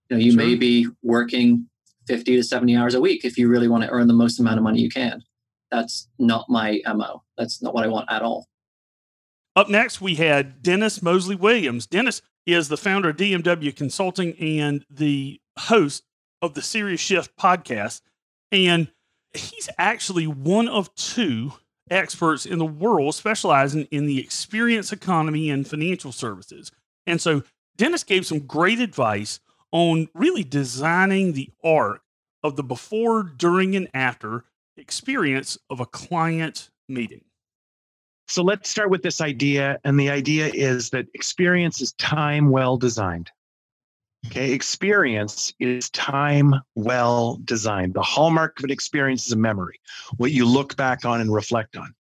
You 0.10 0.18
know, 0.18 0.24
you 0.24 0.32
sure. 0.32 0.38
may 0.38 0.56
be 0.56 0.88
working 1.02 1.68
50 2.12 2.36
to 2.36 2.44
70 2.44 2.76
hours 2.76 2.94
a 2.94 3.00
week 3.00 3.24
if 3.24 3.38
you 3.38 3.48
really 3.48 3.70
want 3.70 3.86
to 3.86 3.90
earn 3.90 4.06
the 4.06 4.14
most 4.14 4.38
amount 4.38 4.58
of 4.58 4.64
money 4.64 4.82
you 4.82 4.90
can. 4.90 5.24
That's 5.72 6.10
not 6.20 6.50
my 6.50 6.82
MO. 6.86 7.24
That's 7.38 7.62
not 7.62 7.74
what 7.74 7.86
I 7.86 7.88
want 7.88 8.12
at 8.12 8.22
all. 8.22 8.50
Up 9.56 9.70
next, 9.70 10.02
we 10.02 10.16
had 10.16 10.62
Dennis 10.62 11.02
Moseley-Williams. 11.02 11.88
Dennis 11.88 12.22
is 12.46 12.68
the 12.68 12.76
founder 12.76 13.12
of 13.12 13.16
DMW 13.16 13.74
Consulting 13.74 14.34
and 14.42 14.86
the 14.90 15.40
host 15.58 16.04
of 16.42 16.54
the 16.54 16.62
Serious 16.62 17.00
Shift 17.00 17.38
podcast. 17.38 18.02
And 18.52 18.92
he's 19.34 19.70
actually 19.78 20.28
one 20.28 20.68
of 20.68 20.94
two 20.96 21.54
experts 21.90 22.46
in 22.46 22.60
the 22.60 22.66
world 22.66 23.16
specializing 23.16 23.88
in 23.90 24.06
the 24.06 24.20
experience 24.20 24.92
economy 24.92 25.50
and 25.50 25.66
financial 25.66 26.12
services. 26.12 26.74
And 27.08 27.22
so 27.22 27.44
Dennis 27.78 28.04
gave 28.04 28.26
some 28.26 28.40
great 28.40 28.80
advice 28.80 29.40
on 29.72 30.10
really 30.14 30.44
designing 30.44 31.34
the 31.34 31.50
arc 31.64 32.02
of 32.44 32.56
the 32.56 32.64
before, 32.64 33.24
during, 33.24 33.76
and 33.76 33.88
after 33.94 34.46
experience 34.78 35.58
of 35.70 35.80
a 35.80 35.86
client 35.86 36.70
meeting. 36.88 37.24
So 38.28 38.44
let's 38.44 38.70
start 38.70 38.90
with 38.90 39.04
this 39.04 39.22
idea. 39.22 39.80
And 39.84 40.00
the 40.00 40.10
idea 40.10 40.50
is 40.54 40.90
that 40.92 41.08
experience 41.14 41.82
is 41.82 41.94
time 41.94 42.50
well 42.50 42.78
designed. 42.78 43.30
Okay, 44.28 44.52
experience 44.52 45.52
is 45.60 45.90
time 45.90 46.54
well 46.76 47.40
designed. 47.44 47.96
The 47.96 48.04
hallmark 48.04 48.60
of 48.60 48.66
an 48.66 48.72
experience 48.72 49.26
is 49.26 49.34
a 49.34 49.38
memory, 49.38 49.80
what 50.18 50.32
you 50.32 50.46
look 50.46 50.78
back 50.78 51.06
on 51.06 51.20
and 51.20 51.34
reflect 51.34 51.76
on. 51.76 51.94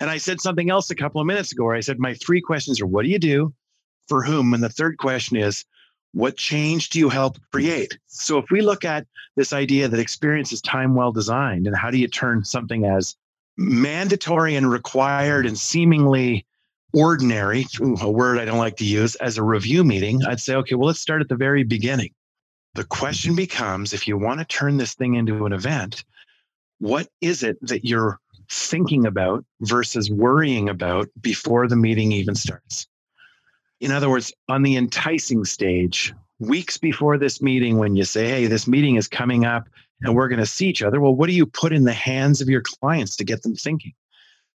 And 0.00 0.08
I 0.08 0.18
said 0.18 0.40
something 0.40 0.70
else 0.70 0.90
a 0.90 0.94
couple 0.94 1.20
of 1.20 1.26
minutes 1.26 1.52
ago 1.52 1.64
where 1.64 1.74
I 1.74 1.80
said, 1.80 1.98
My 1.98 2.14
three 2.14 2.40
questions 2.40 2.80
are 2.80 2.86
what 2.86 3.04
do 3.04 3.10
you 3.10 3.18
do? 3.18 3.52
For 4.08 4.22
whom? 4.22 4.54
And 4.54 4.62
the 4.62 4.68
third 4.68 4.98
question 4.98 5.36
is, 5.36 5.64
what 6.14 6.36
change 6.36 6.90
do 6.90 6.98
you 6.98 7.08
help 7.08 7.38
create? 7.50 7.98
So 8.06 8.38
if 8.38 8.50
we 8.50 8.62
look 8.62 8.84
at 8.84 9.06
this 9.36 9.52
idea 9.52 9.88
that 9.88 9.98
experience 10.00 10.52
is 10.52 10.60
time 10.60 10.94
well 10.94 11.12
designed, 11.12 11.66
and 11.66 11.76
how 11.76 11.90
do 11.90 11.98
you 11.98 12.08
turn 12.08 12.44
something 12.44 12.86
as 12.86 13.16
mandatory 13.56 14.54
and 14.54 14.70
required 14.70 15.44
and 15.44 15.58
seemingly 15.58 16.46
ordinary, 16.92 17.66
a 18.00 18.10
word 18.10 18.38
I 18.38 18.44
don't 18.44 18.58
like 18.58 18.76
to 18.76 18.84
use, 18.84 19.16
as 19.16 19.36
a 19.36 19.42
review 19.42 19.82
meeting, 19.82 20.24
I'd 20.24 20.40
say, 20.40 20.54
okay, 20.54 20.76
well, 20.76 20.86
let's 20.86 21.00
start 21.00 21.20
at 21.20 21.28
the 21.28 21.36
very 21.36 21.64
beginning. 21.64 22.10
The 22.74 22.84
question 22.84 23.34
becomes 23.34 23.92
if 23.92 24.06
you 24.06 24.16
want 24.16 24.38
to 24.38 24.46
turn 24.46 24.76
this 24.76 24.94
thing 24.94 25.14
into 25.14 25.46
an 25.46 25.52
event, 25.52 26.04
what 26.78 27.08
is 27.20 27.42
it 27.42 27.58
that 27.62 27.84
you're 27.84 28.20
thinking 28.48 29.06
about 29.06 29.44
versus 29.62 30.10
worrying 30.10 30.68
about 30.68 31.08
before 31.20 31.66
the 31.66 31.76
meeting 31.76 32.12
even 32.12 32.36
starts? 32.36 32.86
In 33.84 33.92
other 33.92 34.08
words, 34.08 34.32
on 34.48 34.62
the 34.62 34.78
enticing 34.78 35.44
stage, 35.44 36.14
weeks 36.38 36.78
before 36.78 37.18
this 37.18 37.42
meeting, 37.42 37.76
when 37.76 37.96
you 37.96 38.04
say, 38.04 38.26
hey, 38.26 38.46
this 38.46 38.66
meeting 38.66 38.96
is 38.96 39.06
coming 39.06 39.44
up 39.44 39.68
and 40.00 40.14
we're 40.14 40.28
going 40.28 40.38
to 40.38 40.46
see 40.46 40.68
each 40.68 40.82
other, 40.82 41.02
well, 41.02 41.14
what 41.14 41.26
do 41.26 41.34
you 41.34 41.44
put 41.44 41.70
in 41.70 41.84
the 41.84 41.92
hands 41.92 42.40
of 42.40 42.48
your 42.48 42.62
clients 42.62 43.14
to 43.16 43.24
get 43.24 43.42
them 43.42 43.54
thinking? 43.54 43.92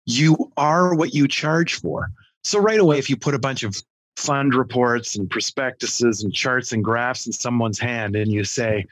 You 0.05 0.49
are 0.55 0.95
what 0.95 1.13
you 1.13 1.27
charge 1.27 1.73
for. 1.73 2.09
So, 2.45 2.57
right 2.57 2.79
away, 2.79 2.99
if 2.99 3.09
you 3.09 3.17
put 3.17 3.35
a 3.35 3.39
bunch 3.39 3.63
of 3.63 3.75
fund 4.15 4.55
reports 4.55 5.17
and 5.17 5.29
prospectuses 5.29 6.23
and 6.23 6.33
charts 6.33 6.71
and 6.71 6.81
graphs 6.81 7.27
in 7.27 7.33
someone's 7.33 7.79
hand 7.79 8.15
and 8.15 8.31
you 8.31 8.45
say, 8.45 8.85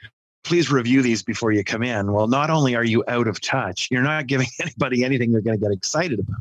please 0.44 0.70
review 0.70 1.00
these 1.00 1.22
before 1.22 1.50
you 1.50 1.64
come 1.64 1.82
in. 1.82 2.12
Well, 2.12 2.28
not 2.28 2.50
only 2.50 2.74
are 2.74 2.84
you 2.84 3.02
out 3.08 3.26
of 3.26 3.40
touch, 3.40 3.88
you're 3.90 4.02
not 4.02 4.26
giving 4.26 4.48
anybody 4.60 5.02
anything 5.02 5.32
they're 5.32 5.40
going 5.40 5.58
to 5.58 5.64
get 5.64 5.72
excited 5.72 6.18
about. 6.20 6.40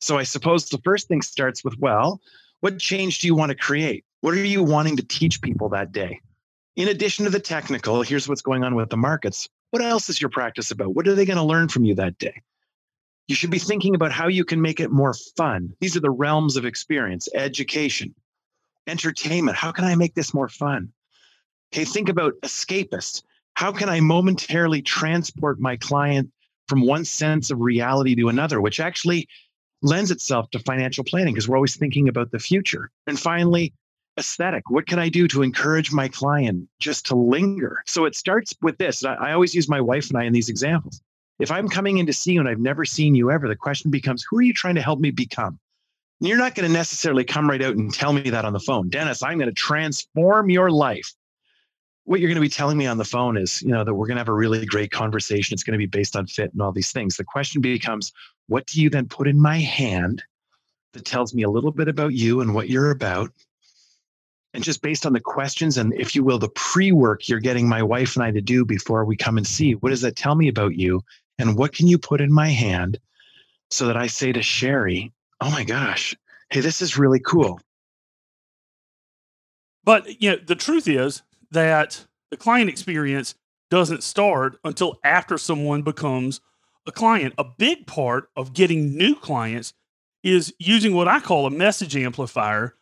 So 0.00 0.16
I 0.16 0.22
suppose 0.22 0.70
the 0.70 0.78
first 0.78 1.08
thing 1.08 1.20
starts 1.20 1.62
with, 1.62 1.78
well, 1.78 2.18
what 2.62 2.78
change 2.78 3.18
do 3.18 3.26
you 3.26 3.34
want 3.34 3.50
to 3.50 3.56
create? 3.56 4.04
What 4.20 4.34
are 4.34 4.44
you 4.44 4.62
wanting 4.62 4.96
to 4.96 5.02
teach 5.02 5.42
people 5.42 5.68
that 5.70 5.90
day? 5.90 6.20
In 6.76 6.86
addition 6.86 7.24
to 7.24 7.30
the 7.30 7.40
technical, 7.40 8.02
here's 8.02 8.28
what's 8.28 8.40
going 8.40 8.62
on 8.62 8.76
with 8.76 8.88
the 8.88 8.96
markets. 8.96 9.48
What 9.70 9.82
else 9.82 10.08
is 10.08 10.22
your 10.22 10.30
practice 10.30 10.70
about? 10.70 10.94
What 10.94 11.08
are 11.08 11.16
they 11.16 11.24
going 11.24 11.38
to 11.38 11.42
learn 11.42 11.66
from 11.66 11.84
you 11.84 11.96
that 11.96 12.18
day? 12.18 12.40
You 13.26 13.34
should 13.34 13.50
be 13.50 13.58
thinking 13.58 13.96
about 13.96 14.12
how 14.12 14.28
you 14.28 14.44
can 14.44 14.62
make 14.62 14.78
it 14.78 14.92
more 14.92 15.12
fun. 15.36 15.74
These 15.80 15.96
are 15.96 16.00
the 16.00 16.10
realms 16.12 16.56
of 16.56 16.64
experience, 16.64 17.28
education, 17.34 18.14
entertainment. 18.86 19.56
How 19.56 19.72
can 19.72 19.84
I 19.84 19.96
make 19.96 20.14
this 20.14 20.32
more 20.32 20.48
fun? 20.48 20.92
Okay, 21.74 21.84
think 21.84 22.08
about 22.08 22.34
escapist. 22.44 23.24
How 23.54 23.72
can 23.72 23.88
I 23.88 23.98
momentarily 23.98 24.82
transport 24.82 25.58
my 25.58 25.76
client 25.76 26.30
from 26.68 26.86
one 26.86 27.04
sense 27.04 27.50
of 27.50 27.60
reality 27.60 28.14
to 28.14 28.28
another, 28.28 28.60
which 28.60 28.78
actually 28.78 29.26
lends 29.82 30.10
itself 30.10 30.50
to 30.50 30.58
financial 30.60 31.04
planning 31.04 31.34
because 31.34 31.48
we're 31.48 31.56
always 31.56 31.76
thinking 31.76 32.08
about 32.08 32.30
the 32.30 32.38
future. 32.38 32.90
And 33.06 33.18
finally, 33.18 33.72
aesthetic. 34.18 34.70
What 34.70 34.86
can 34.86 34.98
I 34.98 35.08
do 35.08 35.26
to 35.28 35.42
encourage 35.42 35.92
my 35.92 36.08
client 36.08 36.68
just 36.78 37.06
to 37.06 37.16
linger? 37.16 37.82
So 37.86 38.04
it 38.04 38.14
starts 38.14 38.54
with 38.62 38.78
this. 38.78 39.04
I 39.04 39.32
always 39.32 39.54
use 39.54 39.68
my 39.68 39.80
wife 39.80 40.08
and 40.08 40.18
I 40.18 40.24
in 40.24 40.32
these 40.32 40.48
examples. 40.48 41.00
If 41.38 41.50
I'm 41.50 41.68
coming 41.68 41.98
in 41.98 42.06
to 42.06 42.12
see 42.12 42.32
you 42.32 42.40
and 42.40 42.48
I've 42.48 42.60
never 42.60 42.84
seen 42.84 43.14
you 43.14 43.30
ever, 43.30 43.48
the 43.48 43.56
question 43.56 43.90
becomes, 43.90 44.24
who 44.28 44.38
are 44.38 44.42
you 44.42 44.52
trying 44.52 44.76
to 44.76 44.82
help 44.82 45.00
me 45.00 45.10
become? 45.10 45.58
You're 46.20 46.38
not 46.38 46.54
going 46.54 46.68
to 46.68 46.72
necessarily 46.72 47.24
come 47.24 47.50
right 47.50 47.62
out 47.62 47.74
and 47.74 47.92
tell 47.92 48.12
me 48.12 48.30
that 48.30 48.44
on 48.44 48.52
the 48.52 48.60
phone. 48.60 48.90
Dennis, 48.90 49.24
I'm 49.24 49.38
going 49.38 49.50
to 49.50 49.54
transform 49.54 50.50
your 50.50 50.70
life. 50.70 51.12
What 52.04 52.20
you're 52.20 52.28
going 52.28 52.36
to 52.36 52.40
be 52.40 52.48
telling 52.48 52.76
me 52.76 52.86
on 52.86 52.98
the 52.98 53.04
phone 53.04 53.36
is, 53.36 53.62
you 53.62 53.68
know, 53.68 53.84
that 53.84 53.94
we're 53.94 54.06
going 54.06 54.16
to 54.16 54.20
have 54.20 54.28
a 54.28 54.34
really 54.34 54.66
great 54.66 54.90
conversation. 54.90 55.54
It's 55.54 55.62
going 55.62 55.72
to 55.72 55.78
be 55.78 55.86
based 55.86 56.16
on 56.16 56.26
fit 56.26 56.52
and 56.52 56.60
all 56.60 56.72
these 56.72 56.90
things. 56.90 57.16
The 57.16 57.24
question 57.24 57.60
becomes, 57.60 58.12
what 58.48 58.66
do 58.66 58.82
you 58.82 58.90
then 58.90 59.08
put 59.08 59.28
in 59.28 59.40
my 59.40 59.58
hand 59.58 60.22
that 60.94 61.04
tells 61.04 61.32
me 61.32 61.42
a 61.42 61.50
little 61.50 61.70
bit 61.70 61.88
about 61.88 62.12
you 62.12 62.40
and 62.40 62.54
what 62.54 62.68
you're 62.68 62.90
about? 62.90 63.30
And 64.52 64.64
just 64.64 64.82
based 64.82 65.06
on 65.06 65.12
the 65.12 65.20
questions 65.20 65.78
and, 65.78 65.94
if 65.94 66.14
you 66.14 66.24
will, 66.24 66.38
the 66.38 66.50
pre 66.50 66.92
work 66.92 67.28
you're 67.28 67.40
getting 67.40 67.68
my 67.68 67.82
wife 67.82 68.16
and 68.16 68.24
I 68.24 68.32
to 68.32 68.42
do 68.42 68.64
before 68.64 69.04
we 69.04 69.16
come 69.16 69.38
and 69.38 69.46
see, 69.46 69.74
what 69.76 69.90
does 69.90 70.02
that 70.02 70.16
tell 70.16 70.34
me 70.34 70.48
about 70.48 70.76
you? 70.76 71.02
And 71.38 71.56
what 71.56 71.72
can 71.72 71.86
you 71.86 71.98
put 71.98 72.20
in 72.20 72.32
my 72.32 72.48
hand 72.48 72.98
so 73.70 73.86
that 73.86 73.96
I 73.96 74.08
say 74.08 74.32
to 74.32 74.42
Sherry, 74.42 75.12
oh 75.40 75.50
my 75.50 75.64
gosh, 75.64 76.14
hey, 76.50 76.60
this 76.60 76.82
is 76.82 76.98
really 76.98 77.20
cool. 77.20 77.60
But 79.84 80.20
you 80.20 80.32
know, 80.32 80.36
the 80.36 80.54
truth 80.54 80.86
is 80.86 81.22
that 81.52 82.04
the 82.30 82.36
client 82.36 82.68
experience 82.68 83.34
doesn't 83.70 84.02
start 84.02 84.58
until 84.64 84.98
after 85.04 85.38
someone 85.38 85.82
becomes 85.82 86.40
a 86.86 86.92
client. 86.92 87.34
A 87.38 87.44
big 87.44 87.86
part 87.86 88.28
of 88.36 88.52
getting 88.52 88.96
new 88.96 89.14
clients 89.14 89.72
is 90.22 90.54
using 90.58 90.94
what 90.94 91.08
I 91.08 91.20
call 91.20 91.46
a 91.46 91.50
message 91.50 91.96
amplifier 91.96 92.74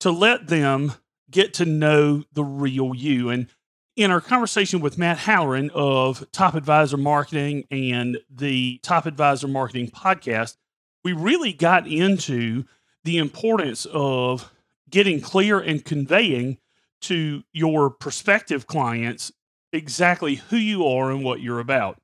to 0.00 0.10
let 0.10 0.48
them 0.48 0.92
get 1.30 1.54
to 1.54 1.64
know 1.64 2.24
the 2.32 2.44
real 2.44 2.94
you. 2.94 3.30
And 3.30 3.48
in 3.96 4.10
our 4.10 4.20
conversation 4.20 4.80
with 4.80 4.98
Matt 4.98 5.18
Halloran 5.18 5.70
of 5.70 6.30
Top 6.32 6.54
Advisor 6.54 6.96
Marketing 6.96 7.64
and 7.70 8.18
the 8.28 8.80
Top 8.82 9.06
Advisor 9.06 9.48
Marketing 9.48 9.88
podcast, 9.88 10.56
we 11.04 11.12
really 11.12 11.52
got 11.52 11.86
into 11.86 12.64
the 13.04 13.18
importance 13.18 13.86
of 13.92 14.52
getting 14.90 15.20
clear 15.20 15.60
and 15.60 15.84
conveying 15.84 16.58
to 17.06 17.42
your 17.52 17.90
prospective 17.90 18.66
clients 18.66 19.32
exactly 19.72 20.36
who 20.36 20.56
you 20.56 20.86
are 20.86 21.10
and 21.10 21.24
what 21.24 21.40
you're 21.40 21.60
about 21.60 21.98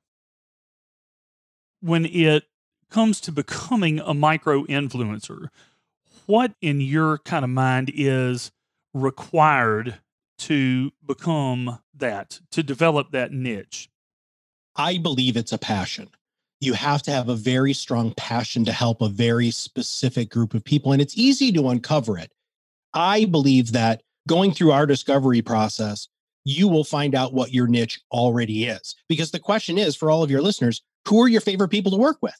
when 1.81 2.05
it 2.05 2.43
comes 2.89 3.19
to 3.21 3.31
becoming 3.31 3.99
a 3.99 4.13
micro 4.13 4.63
influencer, 4.65 5.47
what 6.25 6.53
in 6.61 6.79
your 6.79 7.17
kind 7.19 7.43
of 7.43 7.49
mind 7.49 7.91
is 7.93 8.51
required 8.93 9.99
to 10.37 10.91
become 11.05 11.79
that, 11.93 12.39
to 12.51 12.63
develop 12.63 13.11
that 13.11 13.31
niche? 13.31 13.89
I 14.75 14.97
believe 14.97 15.35
it's 15.35 15.51
a 15.51 15.57
passion. 15.57 16.09
You 16.59 16.73
have 16.73 17.01
to 17.03 17.11
have 17.11 17.27
a 17.27 17.35
very 17.35 17.73
strong 17.73 18.13
passion 18.15 18.63
to 18.65 18.71
help 18.71 19.01
a 19.01 19.09
very 19.09 19.51
specific 19.51 20.29
group 20.29 20.53
of 20.53 20.63
people, 20.63 20.91
and 20.91 21.01
it's 21.01 21.17
easy 21.17 21.51
to 21.53 21.69
uncover 21.69 22.17
it. 22.17 22.31
I 22.93 23.25
believe 23.25 23.71
that 23.71 24.03
going 24.27 24.51
through 24.53 24.71
our 24.71 24.85
discovery 24.85 25.41
process, 25.41 26.07
you 26.43 26.67
will 26.67 26.83
find 26.83 27.15
out 27.15 27.33
what 27.33 27.53
your 27.53 27.67
niche 27.67 28.01
already 28.11 28.65
is. 28.65 28.95
Because 29.07 29.31
the 29.31 29.39
question 29.39 29.77
is 29.77 29.95
for 29.95 30.09
all 30.09 30.23
of 30.23 30.31
your 30.31 30.41
listeners, 30.41 30.81
who 31.07 31.21
are 31.21 31.27
your 31.27 31.41
favorite 31.41 31.69
people 31.69 31.91
to 31.91 31.97
work 31.97 32.17
with? 32.21 32.39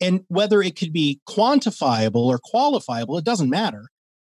And 0.00 0.24
whether 0.28 0.62
it 0.62 0.76
could 0.76 0.92
be 0.92 1.20
quantifiable 1.28 2.26
or 2.26 2.38
qualifiable, 2.38 3.18
it 3.18 3.24
doesn't 3.24 3.50
matter. 3.50 3.88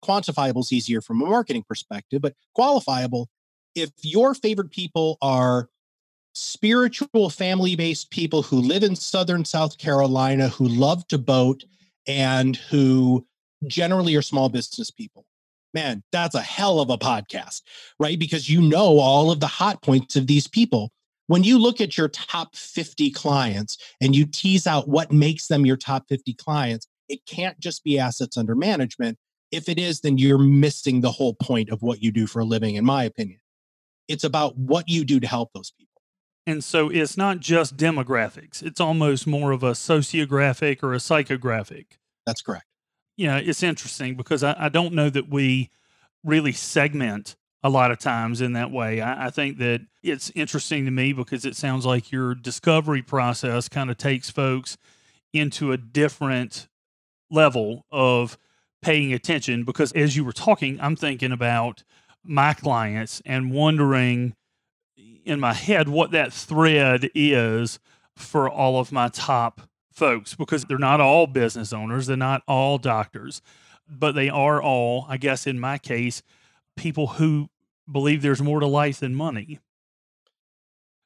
Quantifiable 0.05 0.61
is 0.61 0.73
easier 0.73 1.03
from 1.03 1.21
a 1.21 1.27
marketing 1.27 1.65
perspective, 1.69 2.23
but 2.23 2.35
qualifiable, 2.57 3.27
if 3.75 3.91
your 4.03 4.35
favorite 4.35 4.71
people 4.71 5.19
are 5.21 5.69
spiritual 6.33 7.29
family 7.29 7.77
based 7.77 8.11
people 8.11 8.43
who 8.43 8.57
live 8.57 8.83
in 8.83 8.97
southern 8.97 9.45
South 9.45 9.79
Carolina, 9.79 10.49
who 10.49 10.67
love 10.67 11.07
to 11.09 11.19
boat, 11.19 11.65
and 12.07 12.57
who 12.57 13.27
generally 13.67 14.17
are 14.17 14.23
small 14.23 14.49
business 14.49 14.91
people. 14.91 15.27
Man, 15.73 16.03
that's 16.11 16.35
a 16.35 16.41
hell 16.41 16.81
of 16.81 16.91
a 16.91 16.99
podcast, 16.99 17.63
right? 17.99 18.19
Because 18.19 18.49
you 18.49 18.61
know 18.61 18.99
all 18.99 19.31
of 19.31 19.41
the 19.41 19.47
hot 19.47 19.83
points 19.83 20.17
of 20.17 20.27
these 20.27 20.49
people. 20.49 20.91
When 21.29 21.45
you 21.45 21.59
look 21.59 21.81
at 21.81 21.97
your 21.97 22.09
top 22.09 22.57
50 22.57 23.11
clients 23.13 23.79
and 24.01 24.17
you 24.17 24.27
tease 24.27 24.67
out 24.67 24.89
what 24.89 25.13
makes 25.13 25.47
them 25.47 25.65
your 25.65 25.77
top 25.77 26.09
50 26.09 26.35
clients, 26.35 26.89
it 27.09 27.25
can't 27.25 27.59
just 27.61 27.85
be 27.85 27.99
assets 27.99 28.37
under 28.37 28.57
management. 28.57 29.17
If 29.53 29.69
it 29.69 29.79
is, 29.79 30.01
then 30.01 30.19
you're 30.19 30.39
missing 30.39 31.01
the 31.01 31.13
whole 31.13 31.35
point 31.35 31.71
of 31.71 31.83
what 31.83 32.03
you 32.03 32.11
do 32.11 32.27
for 32.27 32.41
a 32.41 32.45
living, 32.45 32.75
in 32.75 32.85
my 32.85 33.05
opinion. 33.05 33.41
It's 34.09 34.25
about 34.25 34.57
what 34.57 34.89
you 34.89 35.05
do 35.05 35.21
to 35.21 35.27
help 35.27 35.51
those 35.53 35.71
people. 35.71 35.91
And 36.47 36.65
so 36.65 36.89
it's 36.89 37.17
not 37.17 37.39
just 37.39 37.77
demographics, 37.77 38.63
it's 38.63 38.81
almost 38.81 39.27
more 39.27 39.53
of 39.53 39.63
a 39.63 39.73
sociographic 39.73 40.83
or 40.83 40.95
a 40.95 40.99
psychographic. 40.99 41.99
That's 42.27 42.43
correct. 42.43 42.70
Yeah, 43.21 43.37
it's 43.37 43.63
interesting 43.63 44.15
because 44.15 44.43
I, 44.43 44.57
I 44.59 44.69
don't 44.71 44.95
know 44.95 45.11
that 45.11 45.29
we 45.29 45.69
really 46.25 46.53
segment 46.53 47.37
a 47.63 47.69
lot 47.69 47.91
of 47.91 47.99
times 47.99 48.41
in 48.41 48.55
that 48.55 48.71
way. 48.71 49.03
I, 49.03 49.27
I, 49.27 49.31
think 49.31 49.59
that 49.59 49.83
it's 50.03 50.33
interesting 50.35 50.87
to 50.87 50.91
me 50.91 51.13
because 51.13 51.45
it 51.45 51.55
sounds 51.55 51.85
like 51.85 52.11
your 52.11 52.35
discovery 52.35 53.03
process 53.03 53.69
kind 53.69 53.91
of 53.91 53.99
takes 53.99 54.31
folks 54.31 54.79
into 55.35 55.71
a 55.71 55.77
different 55.77 56.67
level 57.31 57.85
of 57.93 58.39
paying 58.81 59.13
attention. 59.13 59.65
Because 59.65 59.93
as 59.93 60.17
you 60.17 60.25
were 60.25 60.33
talking, 60.33 60.81
I'm 60.81 60.97
thinking 60.97 61.31
about 61.31 61.85
my 62.25 62.55
clients 62.55 63.21
and 63.27 63.53
wondering 63.53 64.35
in 65.27 65.39
my 65.39 65.53
head 65.53 65.91
what 65.91 66.13
that 66.13 66.33
thread 66.33 67.11
is 67.15 67.81
for 68.17 68.49
all 68.49 68.81
of 68.81 68.93
my 68.93 69.09
top 69.09 69.61
folks 70.01 70.35
because 70.35 70.65
they're 70.65 70.79
not 70.79 71.01
all 71.01 71.27
business 71.27 71.75
owners, 71.75 72.07
they're 72.07 72.17
not 72.17 72.43
all 72.49 72.79
doctors, 72.79 73.43
but 73.87 74.15
they 74.15 74.31
are 74.31 74.61
all, 74.61 75.05
I 75.09 75.19
guess 75.19 75.47
in 75.47 75.61
my 75.61 75.77
case, 75.77 76.23
people 76.75 77.07
who 77.07 77.51
believe 77.91 78.23
there's 78.23 78.41
more 78.41 78.61
to 78.61 78.67
life 78.67 79.01
than 79.01 79.15
money. 79.15 79.61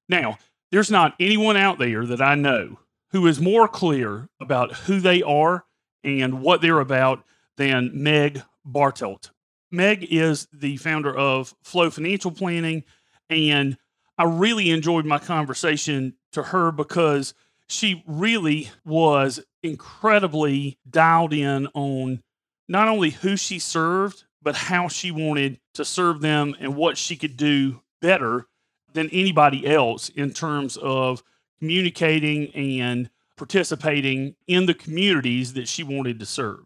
Now, 0.08 0.38
there's 0.70 0.92
not 0.92 1.14
anyone 1.18 1.56
out 1.56 1.78
there 1.78 2.06
that 2.06 2.22
I 2.22 2.36
know 2.36 2.78
who 3.10 3.26
is 3.26 3.40
more 3.40 3.66
clear 3.66 4.28
about 4.40 4.72
who 4.72 5.00
they 5.00 5.22
are 5.22 5.64
and 6.04 6.40
what 6.40 6.60
they're 6.60 6.80
about 6.80 7.24
than 7.56 7.90
Meg 7.92 8.42
Bartelt. 8.64 9.30
Meg 9.72 10.06
is 10.08 10.46
the 10.52 10.76
founder 10.76 11.14
of 11.16 11.54
Flow 11.64 11.90
Financial 11.90 12.30
Planning, 12.30 12.84
and 13.28 13.76
I 14.16 14.24
really 14.24 14.70
enjoyed 14.70 15.04
my 15.04 15.18
conversation 15.18 16.14
to 16.30 16.44
her 16.44 16.70
because 16.70 17.34
she 17.68 18.04
really 18.06 18.70
was 18.84 19.40
incredibly 19.62 20.78
dialed 20.88 21.32
in 21.32 21.68
on 21.74 22.22
not 22.68 22.88
only 22.88 23.10
who 23.10 23.36
she 23.36 23.58
served, 23.58 24.24
but 24.42 24.54
how 24.54 24.88
she 24.88 25.10
wanted 25.10 25.58
to 25.74 25.84
serve 25.84 26.20
them 26.20 26.54
and 26.60 26.76
what 26.76 26.98
she 26.98 27.16
could 27.16 27.36
do 27.36 27.80
better 28.00 28.46
than 28.92 29.08
anybody 29.10 29.66
else 29.66 30.08
in 30.10 30.32
terms 30.32 30.76
of 30.76 31.22
communicating 31.58 32.50
and 32.54 33.10
participating 33.36 34.36
in 34.46 34.66
the 34.66 34.74
communities 34.74 35.54
that 35.54 35.66
she 35.66 35.82
wanted 35.82 36.20
to 36.20 36.26
serve. 36.26 36.60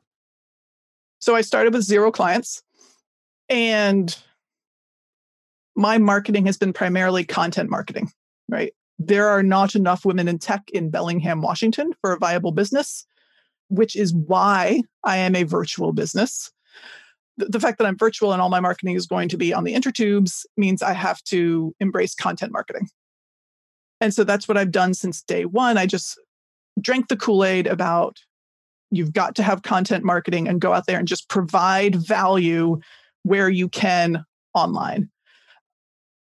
So 1.20 1.34
I 1.34 1.40
started 1.40 1.72
with 1.72 1.84
zero 1.84 2.10
clients 2.10 2.62
and 3.48 4.16
my 5.74 5.98
marketing 5.98 6.46
has 6.46 6.58
been 6.58 6.72
primarily 6.72 7.24
content 7.24 7.70
marketing, 7.70 8.10
right? 8.48 8.74
There 8.98 9.28
are 9.28 9.42
not 9.42 9.74
enough 9.74 10.04
women 10.04 10.28
in 10.28 10.38
tech 10.38 10.68
in 10.72 10.90
Bellingham, 10.90 11.40
Washington 11.40 11.92
for 12.00 12.12
a 12.12 12.18
viable 12.18 12.52
business, 12.52 13.06
which 13.68 13.94
is 13.94 14.12
why 14.12 14.82
I 15.04 15.18
am 15.18 15.36
a 15.36 15.44
virtual 15.44 15.92
business. 15.92 16.50
The, 17.36 17.60
fact 17.60 17.78
that 17.78 17.86
I'm 17.86 17.96
virtual 17.96 18.32
and 18.32 18.42
all 18.42 18.48
my 18.48 18.58
marketing 18.58 18.96
is 18.96 19.06
going 19.06 19.28
to 19.28 19.36
be 19.36 19.54
on 19.54 19.62
the 19.62 19.74
intertubes 19.74 20.44
means 20.56 20.82
I 20.82 20.92
have 20.92 21.22
to 21.24 21.72
embrace 21.78 22.14
content 22.14 22.50
marketing. 22.50 22.88
And 24.00 24.12
so 24.12 24.24
that's 24.24 24.48
what 24.48 24.56
I've 24.56 24.72
done 24.72 24.92
since 24.94 25.22
day 25.22 25.44
one. 25.44 25.78
I 25.78 25.86
just 25.86 26.20
drank 26.80 27.08
the 27.08 27.16
Kool 27.16 27.44
Aid 27.44 27.68
about 27.68 28.18
you've 28.90 29.12
got 29.12 29.36
to 29.36 29.42
have 29.42 29.62
content 29.62 30.04
marketing 30.04 30.48
and 30.48 30.60
go 30.60 30.72
out 30.72 30.86
there 30.86 30.98
and 30.98 31.06
just 31.06 31.28
provide 31.28 31.94
value 31.94 32.80
where 33.22 33.48
you 33.48 33.68
can 33.68 34.24
online. 34.54 35.10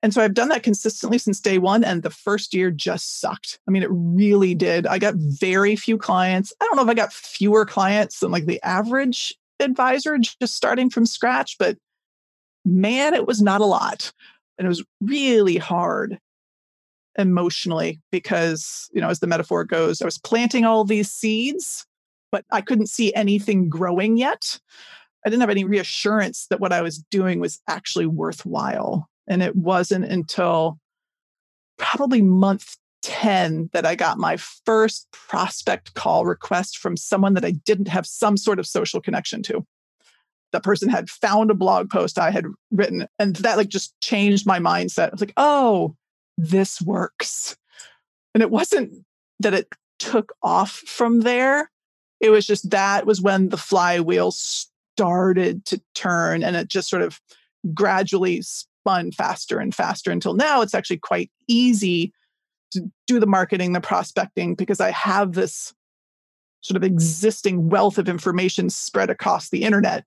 And 0.06 0.14
so 0.14 0.22
I've 0.22 0.34
done 0.34 0.50
that 0.50 0.62
consistently 0.62 1.18
since 1.18 1.40
day 1.40 1.58
one. 1.58 1.82
And 1.82 2.04
the 2.04 2.10
first 2.10 2.54
year 2.54 2.70
just 2.70 3.20
sucked. 3.20 3.58
I 3.66 3.72
mean, 3.72 3.82
it 3.82 3.88
really 3.90 4.54
did. 4.54 4.86
I 4.86 5.00
got 5.00 5.16
very 5.16 5.74
few 5.74 5.98
clients. 5.98 6.52
I 6.60 6.64
don't 6.64 6.76
know 6.76 6.84
if 6.84 6.88
I 6.88 6.94
got 6.94 7.12
fewer 7.12 7.66
clients 7.66 8.20
than 8.20 8.30
like 8.30 8.46
the 8.46 8.62
average 8.62 9.34
advisor 9.58 10.16
just 10.16 10.54
starting 10.54 10.90
from 10.90 11.06
scratch, 11.06 11.58
but 11.58 11.76
man, 12.64 13.14
it 13.14 13.26
was 13.26 13.42
not 13.42 13.60
a 13.60 13.64
lot. 13.64 14.12
And 14.58 14.66
it 14.66 14.68
was 14.68 14.84
really 15.00 15.56
hard 15.56 16.20
emotionally 17.18 18.00
because, 18.12 18.88
you 18.92 19.00
know, 19.00 19.08
as 19.08 19.18
the 19.18 19.26
metaphor 19.26 19.64
goes, 19.64 20.00
I 20.00 20.04
was 20.04 20.18
planting 20.18 20.64
all 20.64 20.84
these 20.84 21.10
seeds, 21.10 21.84
but 22.30 22.44
I 22.52 22.60
couldn't 22.60 22.90
see 22.90 23.12
anything 23.14 23.68
growing 23.68 24.16
yet. 24.16 24.60
I 25.24 25.30
didn't 25.30 25.40
have 25.40 25.50
any 25.50 25.64
reassurance 25.64 26.46
that 26.50 26.60
what 26.60 26.72
I 26.72 26.80
was 26.80 26.98
doing 27.10 27.40
was 27.40 27.60
actually 27.66 28.06
worthwhile. 28.06 29.08
And 29.28 29.42
it 29.42 29.56
wasn't 29.56 30.04
until 30.04 30.78
probably 31.78 32.22
month 32.22 32.76
10 33.02 33.70
that 33.72 33.86
I 33.86 33.94
got 33.94 34.18
my 34.18 34.36
first 34.36 35.06
prospect 35.12 35.94
call 35.94 36.24
request 36.24 36.78
from 36.78 36.96
someone 36.96 37.34
that 37.34 37.44
I 37.44 37.52
didn't 37.52 37.88
have 37.88 38.06
some 38.06 38.36
sort 38.36 38.58
of 38.58 38.66
social 38.66 39.00
connection 39.00 39.42
to. 39.44 39.64
That 40.52 40.62
person 40.62 40.88
had 40.88 41.10
found 41.10 41.50
a 41.50 41.54
blog 41.54 41.90
post 41.90 42.18
I 42.18 42.30
had 42.30 42.46
written, 42.70 43.06
and 43.18 43.36
that 43.36 43.58
like 43.58 43.68
just 43.68 43.94
changed 44.00 44.46
my 44.46 44.58
mindset. 44.58 45.08
I 45.08 45.10
was 45.12 45.20
like, 45.20 45.34
oh, 45.36 45.94
this 46.38 46.80
works. 46.80 47.56
And 48.34 48.42
it 48.42 48.50
wasn't 48.50 48.92
that 49.40 49.54
it 49.54 49.68
took 49.98 50.32
off 50.42 50.72
from 50.72 51.20
there. 51.20 51.70
It 52.20 52.30
was 52.30 52.46
just 52.46 52.70
that 52.70 53.06
was 53.06 53.20
when 53.20 53.50
the 53.50 53.56
flywheel 53.56 54.30
started 54.30 55.64
to 55.66 55.80
turn 55.94 56.42
and 56.42 56.56
it 56.56 56.68
just 56.68 56.88
sort 56.88 57.02
of 57.02 57.20
gradually 57.74 58.42
spun 58.86 59.10
faster 59.10 59.58
and 59.58 59.74
faster 59.74 60.12
until 60.12 60.34
now 60.34 60.60
it's 60.60 60.74
actually 60.74 60.98
quite 60.98 61.30
easy 61.48 62.12
to 62.70 62.88
do 63.06 63.18
the 63.18 63.26
marketing, 63.26 63.72
the 63.72 63.80
prospecting, 63.80 64.54
because 64.54 64.80
I 64.80 64.90
have 64.92 65.32
this 65.32 65.74
sort 66.60 66.76
of 66.76 66.84
existing 66.84 67.68
wealth 67.68 67.98
of 67.98 68.08
information 68.08 68.70
spread 68.70 69.10
across 69.10 69.50
the 69.50 69.62
internet 69.62 70.04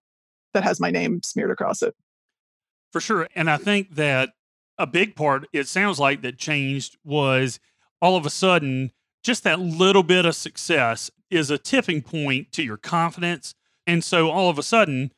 that 0.53 0.63
has 0.63 0.79
my 0.79 0.91
name 0.91 1.21
smeared 1.23 1.51
across 1.51 1.81
it. 1.81 1.93
For 2.91 2.99
sure. 2.99 3.27
And 3.35 3.49
I 3.49 3.57
think 3.57 3.95
that 3.95 4.31
a 4.77 4.87
big 4.87 5.15
part, 5.15 5.45
it 5.53 5.67
sounds 5.67 5.99
like, 5.99 6.21
that 6.21 6.37
changed 6.37 6.97
was 7.03 7.59
all 8.01 8.15
of 8.15 8.25
a 8.25 8.29
sudden, 8.29 8.91
just 9.23 9.43
that 9.43 9.59
little 9.59 10.03
bit 10.03 10.25
of 10.25 10.35
success 10.35 11.11
is 11.29 11.51
a 11.51 11.57
tipping 11.57 12.01
point 12.01 12.51
to 12.53 12.63
your 12.63 12.77
confidence. 12.77 13.55
And 13.85 14.03
so 14.03 14.29
all 14.29 14.49
of 14.49 14.57
a 14.57 14.63
sudden, 14.63 15.11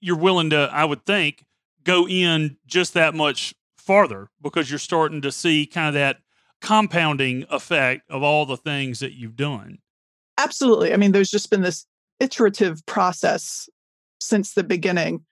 you're 0.00 0.16
willing 0.18 0.50
to, 0.50 0.70
I 0.72 0.84
would 0.84 1.04
think, 1.06 1.44
go 1.84 2.08
in 2.08 2.56
just 2.66 2.94
that 2.94 3.14
much 3.14 3.54
farther 3.78 4.30
because 4.42 4.70
you're 4.70 4.78
starting 4.78 5.20
to 5.22 5.30
see 5.30 5.66
kind 5.66 5.88
of 5.88 5.94
that 5.94 6.18
compounding 6.60 7.44
effect 7.50 8.10
of 8.10 8.22
all 8.22 8.46
the 8.46 8.56
things 8.56 9.00
that 9.00 9.12
you've 9.12 9.36
done. 9.36 9.78
Absolutely. 10.38 10.92
I 10.92 10.96
mean, 10.96 11.12
there's 11.12 11.30
just 11.30 11.50
been 11.50 11.62
this 11.62 11.86
iterative 12.18 12.84
process 12.86 13.68
since 14.20 14.54
the 14.54 14.64
beginning 14.64 15.24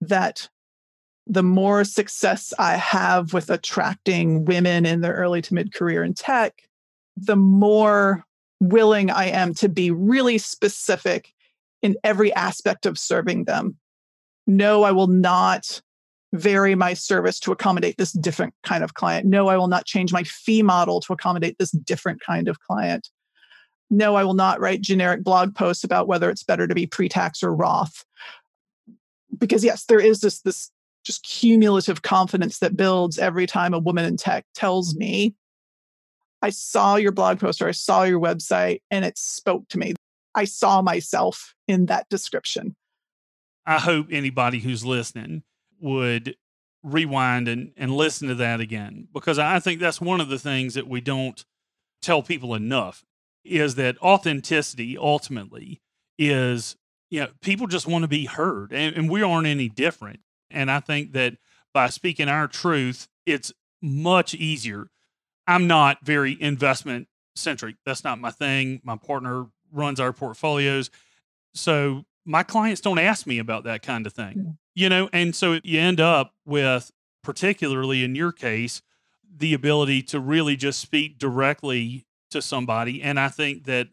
that 0.00 0.48
the 1.26 1.42
more 1.42 1.84
success 1.84 2.52
I 2.58 2.76
have 2.76 3.32
with 3.32 3.50
attracting 3.50 4.44
women 4.44 4.84
in 4.84 5.00
their 5.00 5.14
early 5.14 5.40
to 5.42 5.54
mid 5.54 5.72
career 5.72 6.02
in 6.02 6.14
tech, 6.14 6.62
the 7.16 7.36
more 7.36 8.24
willing 8.58 9.10
I 9.10 9.26
am 9.26 9.54
to 9.54 9.68
be 9.68 9.90
really 9.90 10.38
specific 10.38 11.32
in 11.82 11.96
every 12.02 12.32
aspect 12.34 12.84
of 12.84 12.98
serving 12.98 13.44
them. 13.44 13.76
No, 14.46 14.82
I 14.82 14.90
will 14.90 15.06
not 15.06 15.80
vary 16.32 16.74
my 16.74 16.94
service 16.94 17.40
to 17.40 17.52
accommodate 17.52 17.96
this 17.98 18.12
different 18.12 18.54
kind 18.62 18.84
of 18.84 18.94
client. 18.94 19.26
No, 19.26 19.48
I 19.48 19.56
will 19.56 19.68
not 19.68 19.84
change 19.84 20.12
my 20.12 20.22
fee 20.22 20.62
model 20.62 21.00
to 21.00 21.12
accommodate 21.12 21.58
this 21.58 21.72
different 21.72 22.20
kind 22.20 22.48
of 22.48 22.60
client. 22.60 23.08
No, 23.90 24.14
I 24.14 24.22
will 24.22 24.34
not 24.34 24.60
write 24.60 24.80
generic 24.80 25.24
blog 25.24 25.54
posts 25.54 25.82
about 25.82 26.06
whether 26.06 26.30
it's 26.30 26.44
better 26.44 26.68
to 26.68 26.74
be 26.74 26.86
pre-tax 26.86 27.42
or 27.42 27.52
Roth. 27.54 28.04
Because 29.36 29.64
yes, 29.64 29.84
there 29.84 30.00
is 30.00 30.20
this 30.20 30.40
this 30.42 30.70
just 31.02 31.24
cumulative 31.24 32.02
confidence 32.02 32.58
that 32.58 32.76
builds 32.76 33.18
every 33.18 33.46
time 33.46 33.74
a 33.74 33.78
woman 33.78 34.04
in 34.04 34.16
tech 34.16 34.44
tells 34.54 34.94
me, 34.94 35.34
I 36.42 36.50
saw 36.50 36.96
your 36.96 37.12
blog 37.12 37.40
post 37.40 37.62
or 37.62 37.68
I 37.68 37.72
saw 37.72 38.02
your 38.02 38.20
website 38.20 38.82
and 38.90 39.04
it 39.04 39.18
spoke 39.18 39.68
to 39.68 39.78
me. 39.78 39.94
I 40.34 40.44
saw 40.44 40.82
myself 40.82 41.54
in 41.66 41.86
that 41.86 42.08
description. 42.08 42.76
I 43.66 43.78
hope 43.78 44.08
anybody 44.10 44.60
who's 44.60 44.84
listening 44.84 45.42
would 45.80 46.36
rewind 46.82 47.48
and, 47.48 47.72
and 47.76 47.92
listen 47.92 48.28
to 48.28 48.34
that 48.34 48.60
again 48.60 49.08
because 49.12 49.38
I 49.38 49.60
think 49.60 49.80
that's 49.80 50.00
one 50.00 50.20
of 50.20 50.28
the 50.28 50.38
things 50.38 50.74
that 50.74 50.88
we 50.88 51.00
don't 51.00 51.44
tell 52.00 52.22
people 52.22 52.54
enough 52.54 53.04
is 53.44 53.74
that 53.74 54.00
authenticity 54.02 54.96
ultimately 54.96 55.80
is 56.18 56.76
you 57.10 57.20
know 57.20 57.28
people 57.42 57.66
just 57.66 57.86
want 57.86 58.02
to 58.02 58.08
be 58.08 58.24
heard 58.26 58.72
and, 58.72 58.96
and 58.96 59.10
we 59.10 59.22
aren't 59.22 59.46
any 59.46 59.68
different. 59.68 60.20
And 60.50 60.70
i 60.70 60.80
think 60.80 61.12
that 61.12 61.34
by 61.72 61.88
speaking 61.88 62.28
our 62.28 62.48
truth 62.48 63.08
it's 63.26 63.52
much 63.82 64.34
easier. 64.34 64.88
I'm 65.46 65.66
not 65.66 65.98
very 66.04 66.36
investment 66.40 67.08
centric. 67.34 67.76
That's 67.84 68.04
not 68.04 68.18
my 68.18 68.30
thing. 68.30 68.80
My 68.84 68.96
partner 68.96 69.46
runs 69.72 70.00
our 70.00 70.12
portfolios. 70.12 70.90
So 71.54 72.04
my 72.24 72.42
clients 72.42 72.80
don't 72.80 72.98
ask 72.98 73.26
me 73.26 73.38
about 73.38 73.64
that 73.64 73.82
kind 73.82 74.06
of 74.06 74.12
thing. 74.12 74.58
You 74.74 74.88
know 74.88 75.08
and 75.12 75.34
so 75.34 75.58
you 75.64 75.78
end 75.80 76.00
up 76.00 76.34
with 76.46 76.90
particularly 77.22 78.02
in 78.04 78.14
your 78.14 78.32
case 78.32 78.82
the 79.36 79.54
ability 79.54 80.02
to 80.02 80.18
really 80.20 80.56
just 80.56 80.80
speak 80.80 81.18
directly 81.18 82.04
to 82.30 82.40
somebody 82.42 83.02
and 83.02 83.18
i 83.18 83.28
think 83.28 83.64
that 83.64 83.88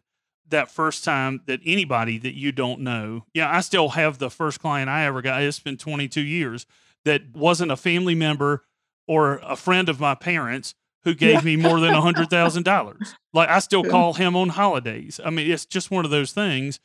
that 0.50 0.72
first 0.72 1.04
time 1.04 1.42
that 1.46 1.60
anybody 1.66 2.18
that 2.18 2.34
you 2.36 2.52
don't 2.52 2.80
know 2.80 3.26
yeah 3.34 3.50
i 3.56 3.60
still 3.62 3.90
have 3.90 4.18
the 4.18 4.30
first 4.30 4.60
client 4.60 4.90
i 4.90 5.06
ever 5.06 5.22
got 5.22 5.42
it's 5.42 5.60
been 5.60 5.78
22 5.78 6.22
years 6.22 6.66
that 7.06 7.22
wasn't 7.36 7.72
a 7.72 7.78
family 7.78 8.16
member 8.16 8.64
or 9.08 9.40
a 9.44 9.56
friend 9.56 9.88
of 9.90 10.00
my 10.00 10.14
parents 10.16 10.76
who 11.04 11.14
gave 11.14 11.36
Yeah. 11.36 11.42
me 11.42 11.56
more 11.56 11.80
than 11.80 11.94
a 11.94 12.02
hundred 12.02 12.30
thousand 12.30 12.64
dollars. 12.64 13.16
Like 13.34 13.48
i 13.48 13.60
still 13.60 13.84
call 13.84 14.14
him 14.16 14.36
on 14.36 14.50
holidays. 14.50 15.20
I 15.24 15.30
mean 15.30 15.50
it's 15.50 15.66
just 15.66 15.90
one 15.90 16.04
of 16.04 16.12
those 16.12 16.34
things 16.34 16.82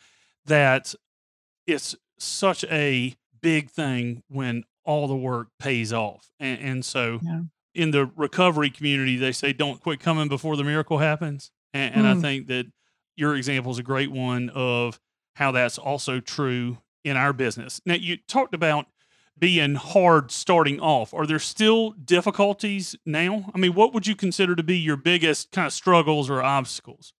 that 0.46 0.94
it's 1.66 1.96
such 2.18 2.62
a 2.64 3.16
big 3.42 3.70
thing 3.70 4.22
when 4.28 4.64
all 4.84 5.06
the 5.06 5.16
work 5.16 5.48
pays 5.58 5.92
off 5.92 6.28
and, 6.40 6.60
and 6.60 6.84
so 6.84 7.20
Yeah. 7.22 7.40
in 7.74 7.90
the 7.90 8.06
recovery 8.16 8.70
community 8.70 9.16
they 9.16 9.32
say 9.32 9.52
don't 9.52 9.80
quit 9.80 10.00
coming 10.00 10.28
before 10.28 10.56
the 10.56 10.64
miracle 10.64 10.98
happens 10.98 11.50
and, 11.72 11.94
and 11.94 12.06
i 12.06 12.14
Mm. 12.14 12.20
think 12.20 12.46
that 12.48 12.66
your 13.16 13.34
example 13.36 13.70
is 13.72 13.78
a 13.78 13.82
great 13.82 14.10
one 14.10 14.50
of 14.54 14.98
how 15.36 15.52
that's 15.52 15.78
also 15.78 16.18
true 16.20 16.78
in 17.04 17.16
our 17.16 17.32
business 17.32 17.80
now 17.86 17.94
you 17.94 18.16
talked 18.28 18.54
about 18.54 18.86
being 19.38 19.74
hard 19.76 20.30
starting 20.30 20.78
off 20.80 21.12
are 21.14 21.26
there 21.26 21.38
still 21.38 21.92
difficulties 22.04 22.94
now 23.06 23.50
i 23.54 23.58
mean 23.58 23.74
what 23.74 23.92
would 23.94 24.06
you 24.06 24.14
consider 24.16 24.54
to 24.54 24.62
be 24.62 24.76
your 24.78 24.96
biggest 24.96 25.50
kind 25.52 25.66
of 25.66 25.72
struggles 25.72 26.28
or 26.30 26.42
obstacles 26.42 27.12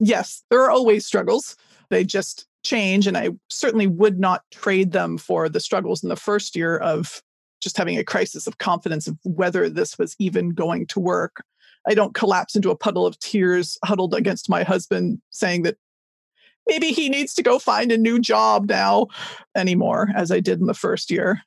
Yes, 0.00 0.44
there 0.48 0.62
are 0.62 0.70
always 0.70 1.04
struggles. 1.04 1.56
They 1.90 2.04
just 2.04 2.46
change. 2.64 3.06
And 3.06 3.16
I 3.16 3.30
certainly 3.48 3.86
would 3.86 4.18
not 4.18 4.42
trade 4.52 4.92
them 4.92 5.18
for 5.18 5.48
the 5.48 5.60
struggles 5.60 6.02
in 6.02 6.08
the 6.08 6.16
first 6.16 6.56
year 6.56 6.76
of 6.76 7.22
just 7.60 7.76
having 7.76 7.98
a 7.98 8.04
crisis 8.04 8.46
of 8.46 8.58
confidence 8.58 9.06
of 9.06 9.18
whether 9.24 9.68
this 9.68 9.98
was 9.98 10.14
even 10.18 10.50
going 10.50 10.86
to 10.86 11.00
work. 11.00 11.42
I 11.86 11.94
don't 11.94 12.14
collapse 12.14 12.54
into 12.54 12.70
a 12.70 12.76
puddle 12.76 13.06
of 13.06 13.18
tears 13.18 13.78
huddled 13.84 14.14
against 14.14 14.48
my 14.48 14.62
husband 14.62 15.20
saying 15.30 15.62
that 15.62 15.76
maybe 16.66 16.88
he 16.88 17.08
needs 17.08 17.34
to 17.34 17.42
go 17.42 17.58
find 17.58 17.90
a 17.90 17.98
new 17.98 18.18
job 18.18 18.68
now 18.68 19.06
anymore, 19.56 20.10
as 20.14 20.30
I 20.30 20.40
did 20.40 20.60
in 20.60 20.66
the 20.66 20.74
first 20.74 21.10
year. 21.10 21.40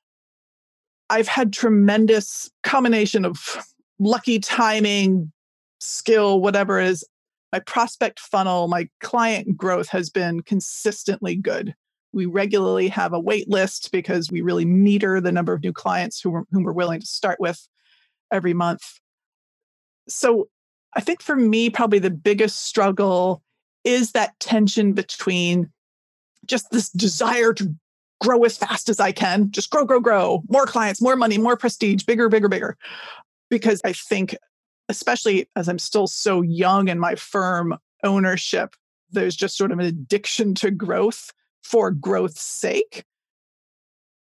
I've 1.10 1.28
had 1.28 1.54
tremendous 1.54 2.50
combination 2.63 3.26
of 3.26 3.58
lucky 4.00 4.39
timing, 4.39 5.32
skill, 5.80 6.41
whatever 6.41 6.80
it 6.80 6.88
is. 6.88 7.06
My 7.52 7.60
prospect 7.60 8.20
funnel, 8.20 8.68
my 8.68 8.90
client 9.02 9.58
growth 9.58 9.90
has 9.90 10.10
been 10.10 10.42
consistently 10.42 11.36
good. 11.36 11.76
We 12.14 12.26
regularly 12.26 12.88
have 12.90 13.14
a 13.14 13.20
wait 13.20 13.50
list 13.50 13.92
because 13.92 14.32
we 14.32 14.42
really 14.42 14.66
meter 14.66 15.22
the 15.22 15.32
number 15.32 15.54
of 15.54 15.64
new 15.64 15.74
clients 15.74 16.20
who 16.22 16.30
we're, 16.30 16.44
whom 16.52 16.64
we're 16.64 16.74
willing 16.74 17.00
to 17.00 17.06
start 17.06 17.40
with 17.40 17.68
every 18.32 18.54
month. 18.54 18.82
So 20.08 20.50
I 20.94 21.02
think 21.02 21.22
for 21.22 21.36
me, 21.36 21.70
probably 21.70 22.00
the 22.00 22.10
biggest 22.10 22.66
struggle 22.66 23.42
is 23.84 24.12
that 24.12 24.40
tension 24.40 24.94
between 24.94 25.72
just 26.46 26.70
this 26.72 26.90
desire 26.90 27.54
to 27.54 27.74
grow 28.20 28.44
as 28.44 28.58
fast 28.58 28.90
as 28.90 29.00
I 29.00 29.12
can, 29.12 29.52
just 29.52 29.70
grow, 29.70 29.86
grow, 29.86 30.00
grow, 30.00 30.44
more 30.50 30.66
clients, 30.66 31.02
more 31.02 31.16
money, 31.16 31.38
more 31.38 31.58
prestige, 31.58 32.04
bigger, 32.04 32.30
bigger, 32.30 32.50
bigger. 32.50 32.78
Because 33.50 33.82
I 33.84 33.94
think, 33.94 34.36
especially 34.92 35.50
as 35.56 35.68
I'm 35.68 35.80
still 35.80 36.06
so 36.06 36.42
young 36.42 36.88
in 36.88 37.00
my 37.00 37.16
firm 37.16 37.78
ownership, 38.04 38.76
there's 39.10 39.36
just 39.36 39.58
sort 39.58 39.72
of 39.72 39.80
an 39.80 39.86
addiction 39.86 40.54
to 40.56 40.70
growth 40.72 41.34
for 41.64 41.92
growth's 41.92 42.44
sake. 42.44 43.06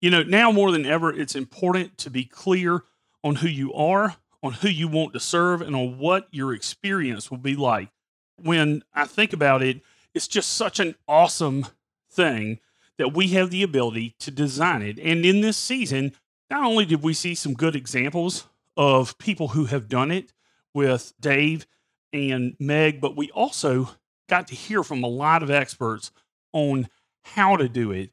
you 0.01 0.11
know, 0.11 0.23
now 0.23 0.53
more 0.53 0.71
than 0.73 0.87
ever, 0.87 1.13
it's 1.13 1.35
important 1.35 1.99
to 1.99 2.11
be 2.11 2.25
clear 2.25 2.83
on 3.25 3.37
who 3.37 3.49
you 3.49 3.73
are, 3.73 4.17
on 4.43 4.53
who 4.53 4.69
you 4.69 4.89
want 4.89 5.13
to 5.13 5.21
serve, 5.21 5.61
and 5.63 5.75
on 5.75 5.99
what 5.99 6.29
your 6.31 6.53
experience 6.53 7.31
will 7.31 7.39
be 7.39 7.57
like. 7.57 7.89
When 8.37 8.83
I 8.95 9.07
think 9.07 9.33
about 9.33 9.63
it, 9.63 9.81
it's 10.15 10.29
just 10.29 10.53
such 10.53 10.79
an 10.79 10.95
awesome 11.09 11.67
thing 12.11 12.61
that 12.99 13.15
we 13.15 13.29
have 13.29 13.51
the 13.51 13.63
ability 13.63 14.15
to 14.21 14.31
design 14.31 14.83
it. 14.83 14.99
And 14.99 15.25
in 15.25 15.41
this 15.41 15.57
season, 15.57 16.13
not 16.51 16.65
only 16.65 16.85
did 16.85 17.03
we 17.03 17.15
see 17.15 17.35
some 17.35 17.55
good 17.55 17.75
examples 17.75 18.47
of 18.77 19.19
people 19.19 19.49
who 19.49 19.65
have 19.67 19.89
done 19.89 20.11
it 20.11 20.33
with 20.77 21.15
Dave 21.19 21.67
and 22.13 22.55
Meg, 22.61 23.01
but 23.01 23.17
we 23.17 23.31
also 23.31 23.89
got 24.29 24.47
to 24.49 24.55
hear 24.55 24.83
from 24.83 25.03
a 25.03 25.09
lot 25.09 25.43
of 25.43 25.51
experts 25.51 26.13
on 26.53 26.89
how 27.25 27.57
to 27.57 27.69
do 27.69 27.91
it. 27.93 28.11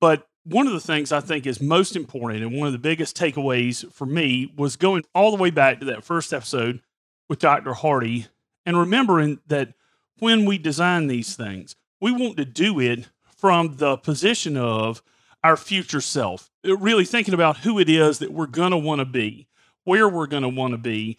But 0.00 0.28
one 0.44 0.66
of 0.66 0.72
the 0.72 0.80
things 0.80 1.12
I 1.12 1.20
think 1.20 1.46
is 1.46 1.60
most 1.60 1.96
important 1.96 2.42
and 2.42 2.56
one 2.56 2.68
of 2.68 2.72
the 2.72 2.78
biggest 2.78 3.16
takeaways 3.16 3.92
for 3.92 4.06
me 4.06 4.52
was 4.56 4.76
going 4.76 5.04
all 5.14 5.36
the 5.36 5.42
way 5.42 5.50
back 5.50 5.80
to 5.80 5.86
that 5.86 6.04
first 6.04 6.32
episode 6.32 6.80
with 7.28 7.40
Dr. 7.40 7.74
Hardy 7.74 8.26
and 8.64 8.78
remembering 8.78 9.40
that 9.48 9.74
when 10.20 10.44
we 10.44 10.58
design 10.58 11.08
these 11.08 11.34
things, 11.34 11.74
we 12.00 12.12
want 12.12 12.36
to 12.36 12.44
do 12.44 12.78
it 12.78 13.08
from 13.36 13.76
the 13.76 13.96
position 13.96 14.56
of 14.56 15.02
our 15.42 15.56
future 15.56 16.00
self, 16.00 16.50
really 16.64 17.04
thinking 17.04 17.34
about 17.34 17.58
who 17.58 17.78
it 17.78 17.88
is 17.88 18.18
that 18.18 18.32
we're 18.32 18.46
going 18.46 18.70
to 18.70 18.76
want 18.76 19.00
to 19.00 19.06
be, 19.06 19.48
where 19.84 20.08
we're 20.08 20.26
going 20.26 20.42
to 20.42 20.48
want 20.48 20.72
to 20.72 20.78
be, 20.78 21.18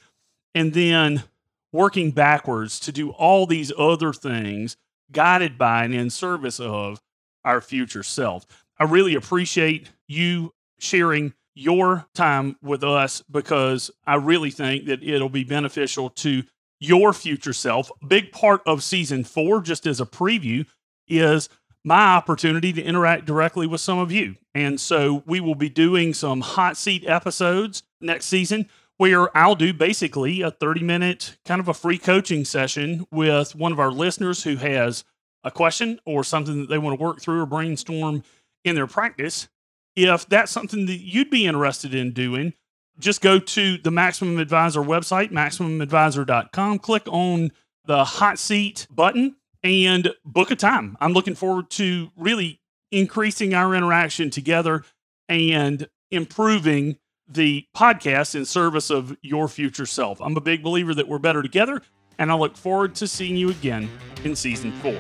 and 0.54 0.74
then 0.74 1.24
working 1.72 2.12
backwards 2.12 2.80
to 2.82 2.92
do 2.92 3.12
all 3.12 3.46
these 3.46 3.72
other 3.78 4.14
things 4.14 4.76
guided 5.12 5.58
by 5.58 5.84
and 5.84 5.94
in 5.94 6.10
service 6.10 6.60
of 6.60 7.02
our 7.44 7.62
future 7.62 8.04
self. 8.04 8.46
I 8.80 8.86
really 8.86 9.16
appreciate 9.16 9.90
you 10.08 10.54
sharing 10.80 11.34
your 11.54 12.06
time 12.14 12.56
with 12.62 12.84
us 12.84 13.22
because 13.30 13.92
I 14.06 14.16
really 14.16 14.52
think 14.52 14.86
that 14.86 15.04
it'll 15.04 15.30
be 15.30 15.44
beneficial 15.44 16.10
to 16.10 16.44
your 16.80 17.14
future 17.14 17.54
self. 17.54 17.92
Big 18.08 18.32
part 18.32 18.62
of 18.66 18.84
season 18.84 19.24
four, 19.24 19.62
just 19.62 19.86
as 19.86 20.02
a 20.02 20.06
preview, 20.06 20.66
is 21.08 21.50
my 21.84 22.16
opportunity 22.16 22.74
to 22.74 22.82
interact 22.82 23.26
directly 23.26 23.68
with 23.68 23.82
some 23.82 24.00
of 24.00 24.12
you. 24.12 24.36
And 24.54 24.80
so 24.80 25.24
we 25.26 25.40
will 25.40 25.56
be 25.56 25.70
doing 25.70 26.14
some 26.14 26.42
hot 26.42 26.78
seat 26.78 27.06
episodes 27.08 27.84
next 28.00 28.26
season 28.26 28.70
where 29.02 29.36
I'll 29.36 29.56
do 29.56 29.74
basically 29.74 30.44
a 30.44 30.52
30 30.52 30.84
minute 30.84 31.36
kind 31.44 31.60
of 31.60 31.68
a 31.68 31.74
free 31.74 31.98
coaching 31.98 32.46
session 32.46 33.08
with 33.10 33.56
one 33.56 33.72
of 33.72 33.80
our 33.80 33.90
listeners 33.90 34.44
who 34.44 34.58
has 34.58 35.04
a 35.44 35.50
question 35.50 36.00
or 36.06 36.24
something 36.24 36.62
that 36.62 36.70
they 36.70 36.78
want 36.78 37.00
to 37.00 37.04
work 37.04 37.20
through 37.20 37.42
or 37.42 37.48
brainstorm 37.48 38.22
in 38.64 38.76
their 38.76 38.86
practice. 38.86 39.48
If 39.96 40.30
that's 40.30 40.52
something 40.52 40.86
that 40.86 41.00
you'd 41.00 41.32
be 41.32 41.48
interested 41.48 41.96
in 41.96 42.14
doing, 42.14 42.54
just 43.00 43.22
go 43.22 43.40
to 43.40 43.80
the 43.80 43.90
Maximum 43.90 44.38
Advisor 44.38 44.82
website, 44.82 45.32
maximumadvisor.com, 45.32 46.78
click 46.78 47.08
on 47.08 47.50
the 47.86 48.04
hot 48.06 48.38
seat 48.38 48.86
button 48.92 49.36
and 49.64 50.14
book 50.24 50.52
a 50.52 50.56
time. 50.56 50.96
I'm 51.02 51.14
looking 51.14 51.34
forward 51.34 51.72
to 51.72 52.12
really 52.16 52.62
increasing 52.92 53.56
our 53.56 53.74
interaction 53.74 54.30
together 54.30 54.84
and 55.28 55.90
improving 56.12 56.98
the 57.34 57.68
podcast 57.76 58.36
in 58.36 58.46
service 58.46 58.90
of 58.90 59.16
your 59.22 59.48
future 59.48 59.86
self. 59.86 60.20
I'm 60.22 60.36
a 60.38 60.42
big 60.42 60.64
believer 60.64 60.94
that 60.94 61.08
we're 61.08 61.20
better 61.20 61.42
together, 61.42 61.82
and 62.18 62.32
I 62.32 62.36
look 62.36 62.58
forward 62.58 62.96
to 62.96 63.08
seeing 63.08 63.36
you 63.36 63.50
again 63.50 63.90
in 64.24 64.36
season 64.36 64.72
four. 64.74 65.00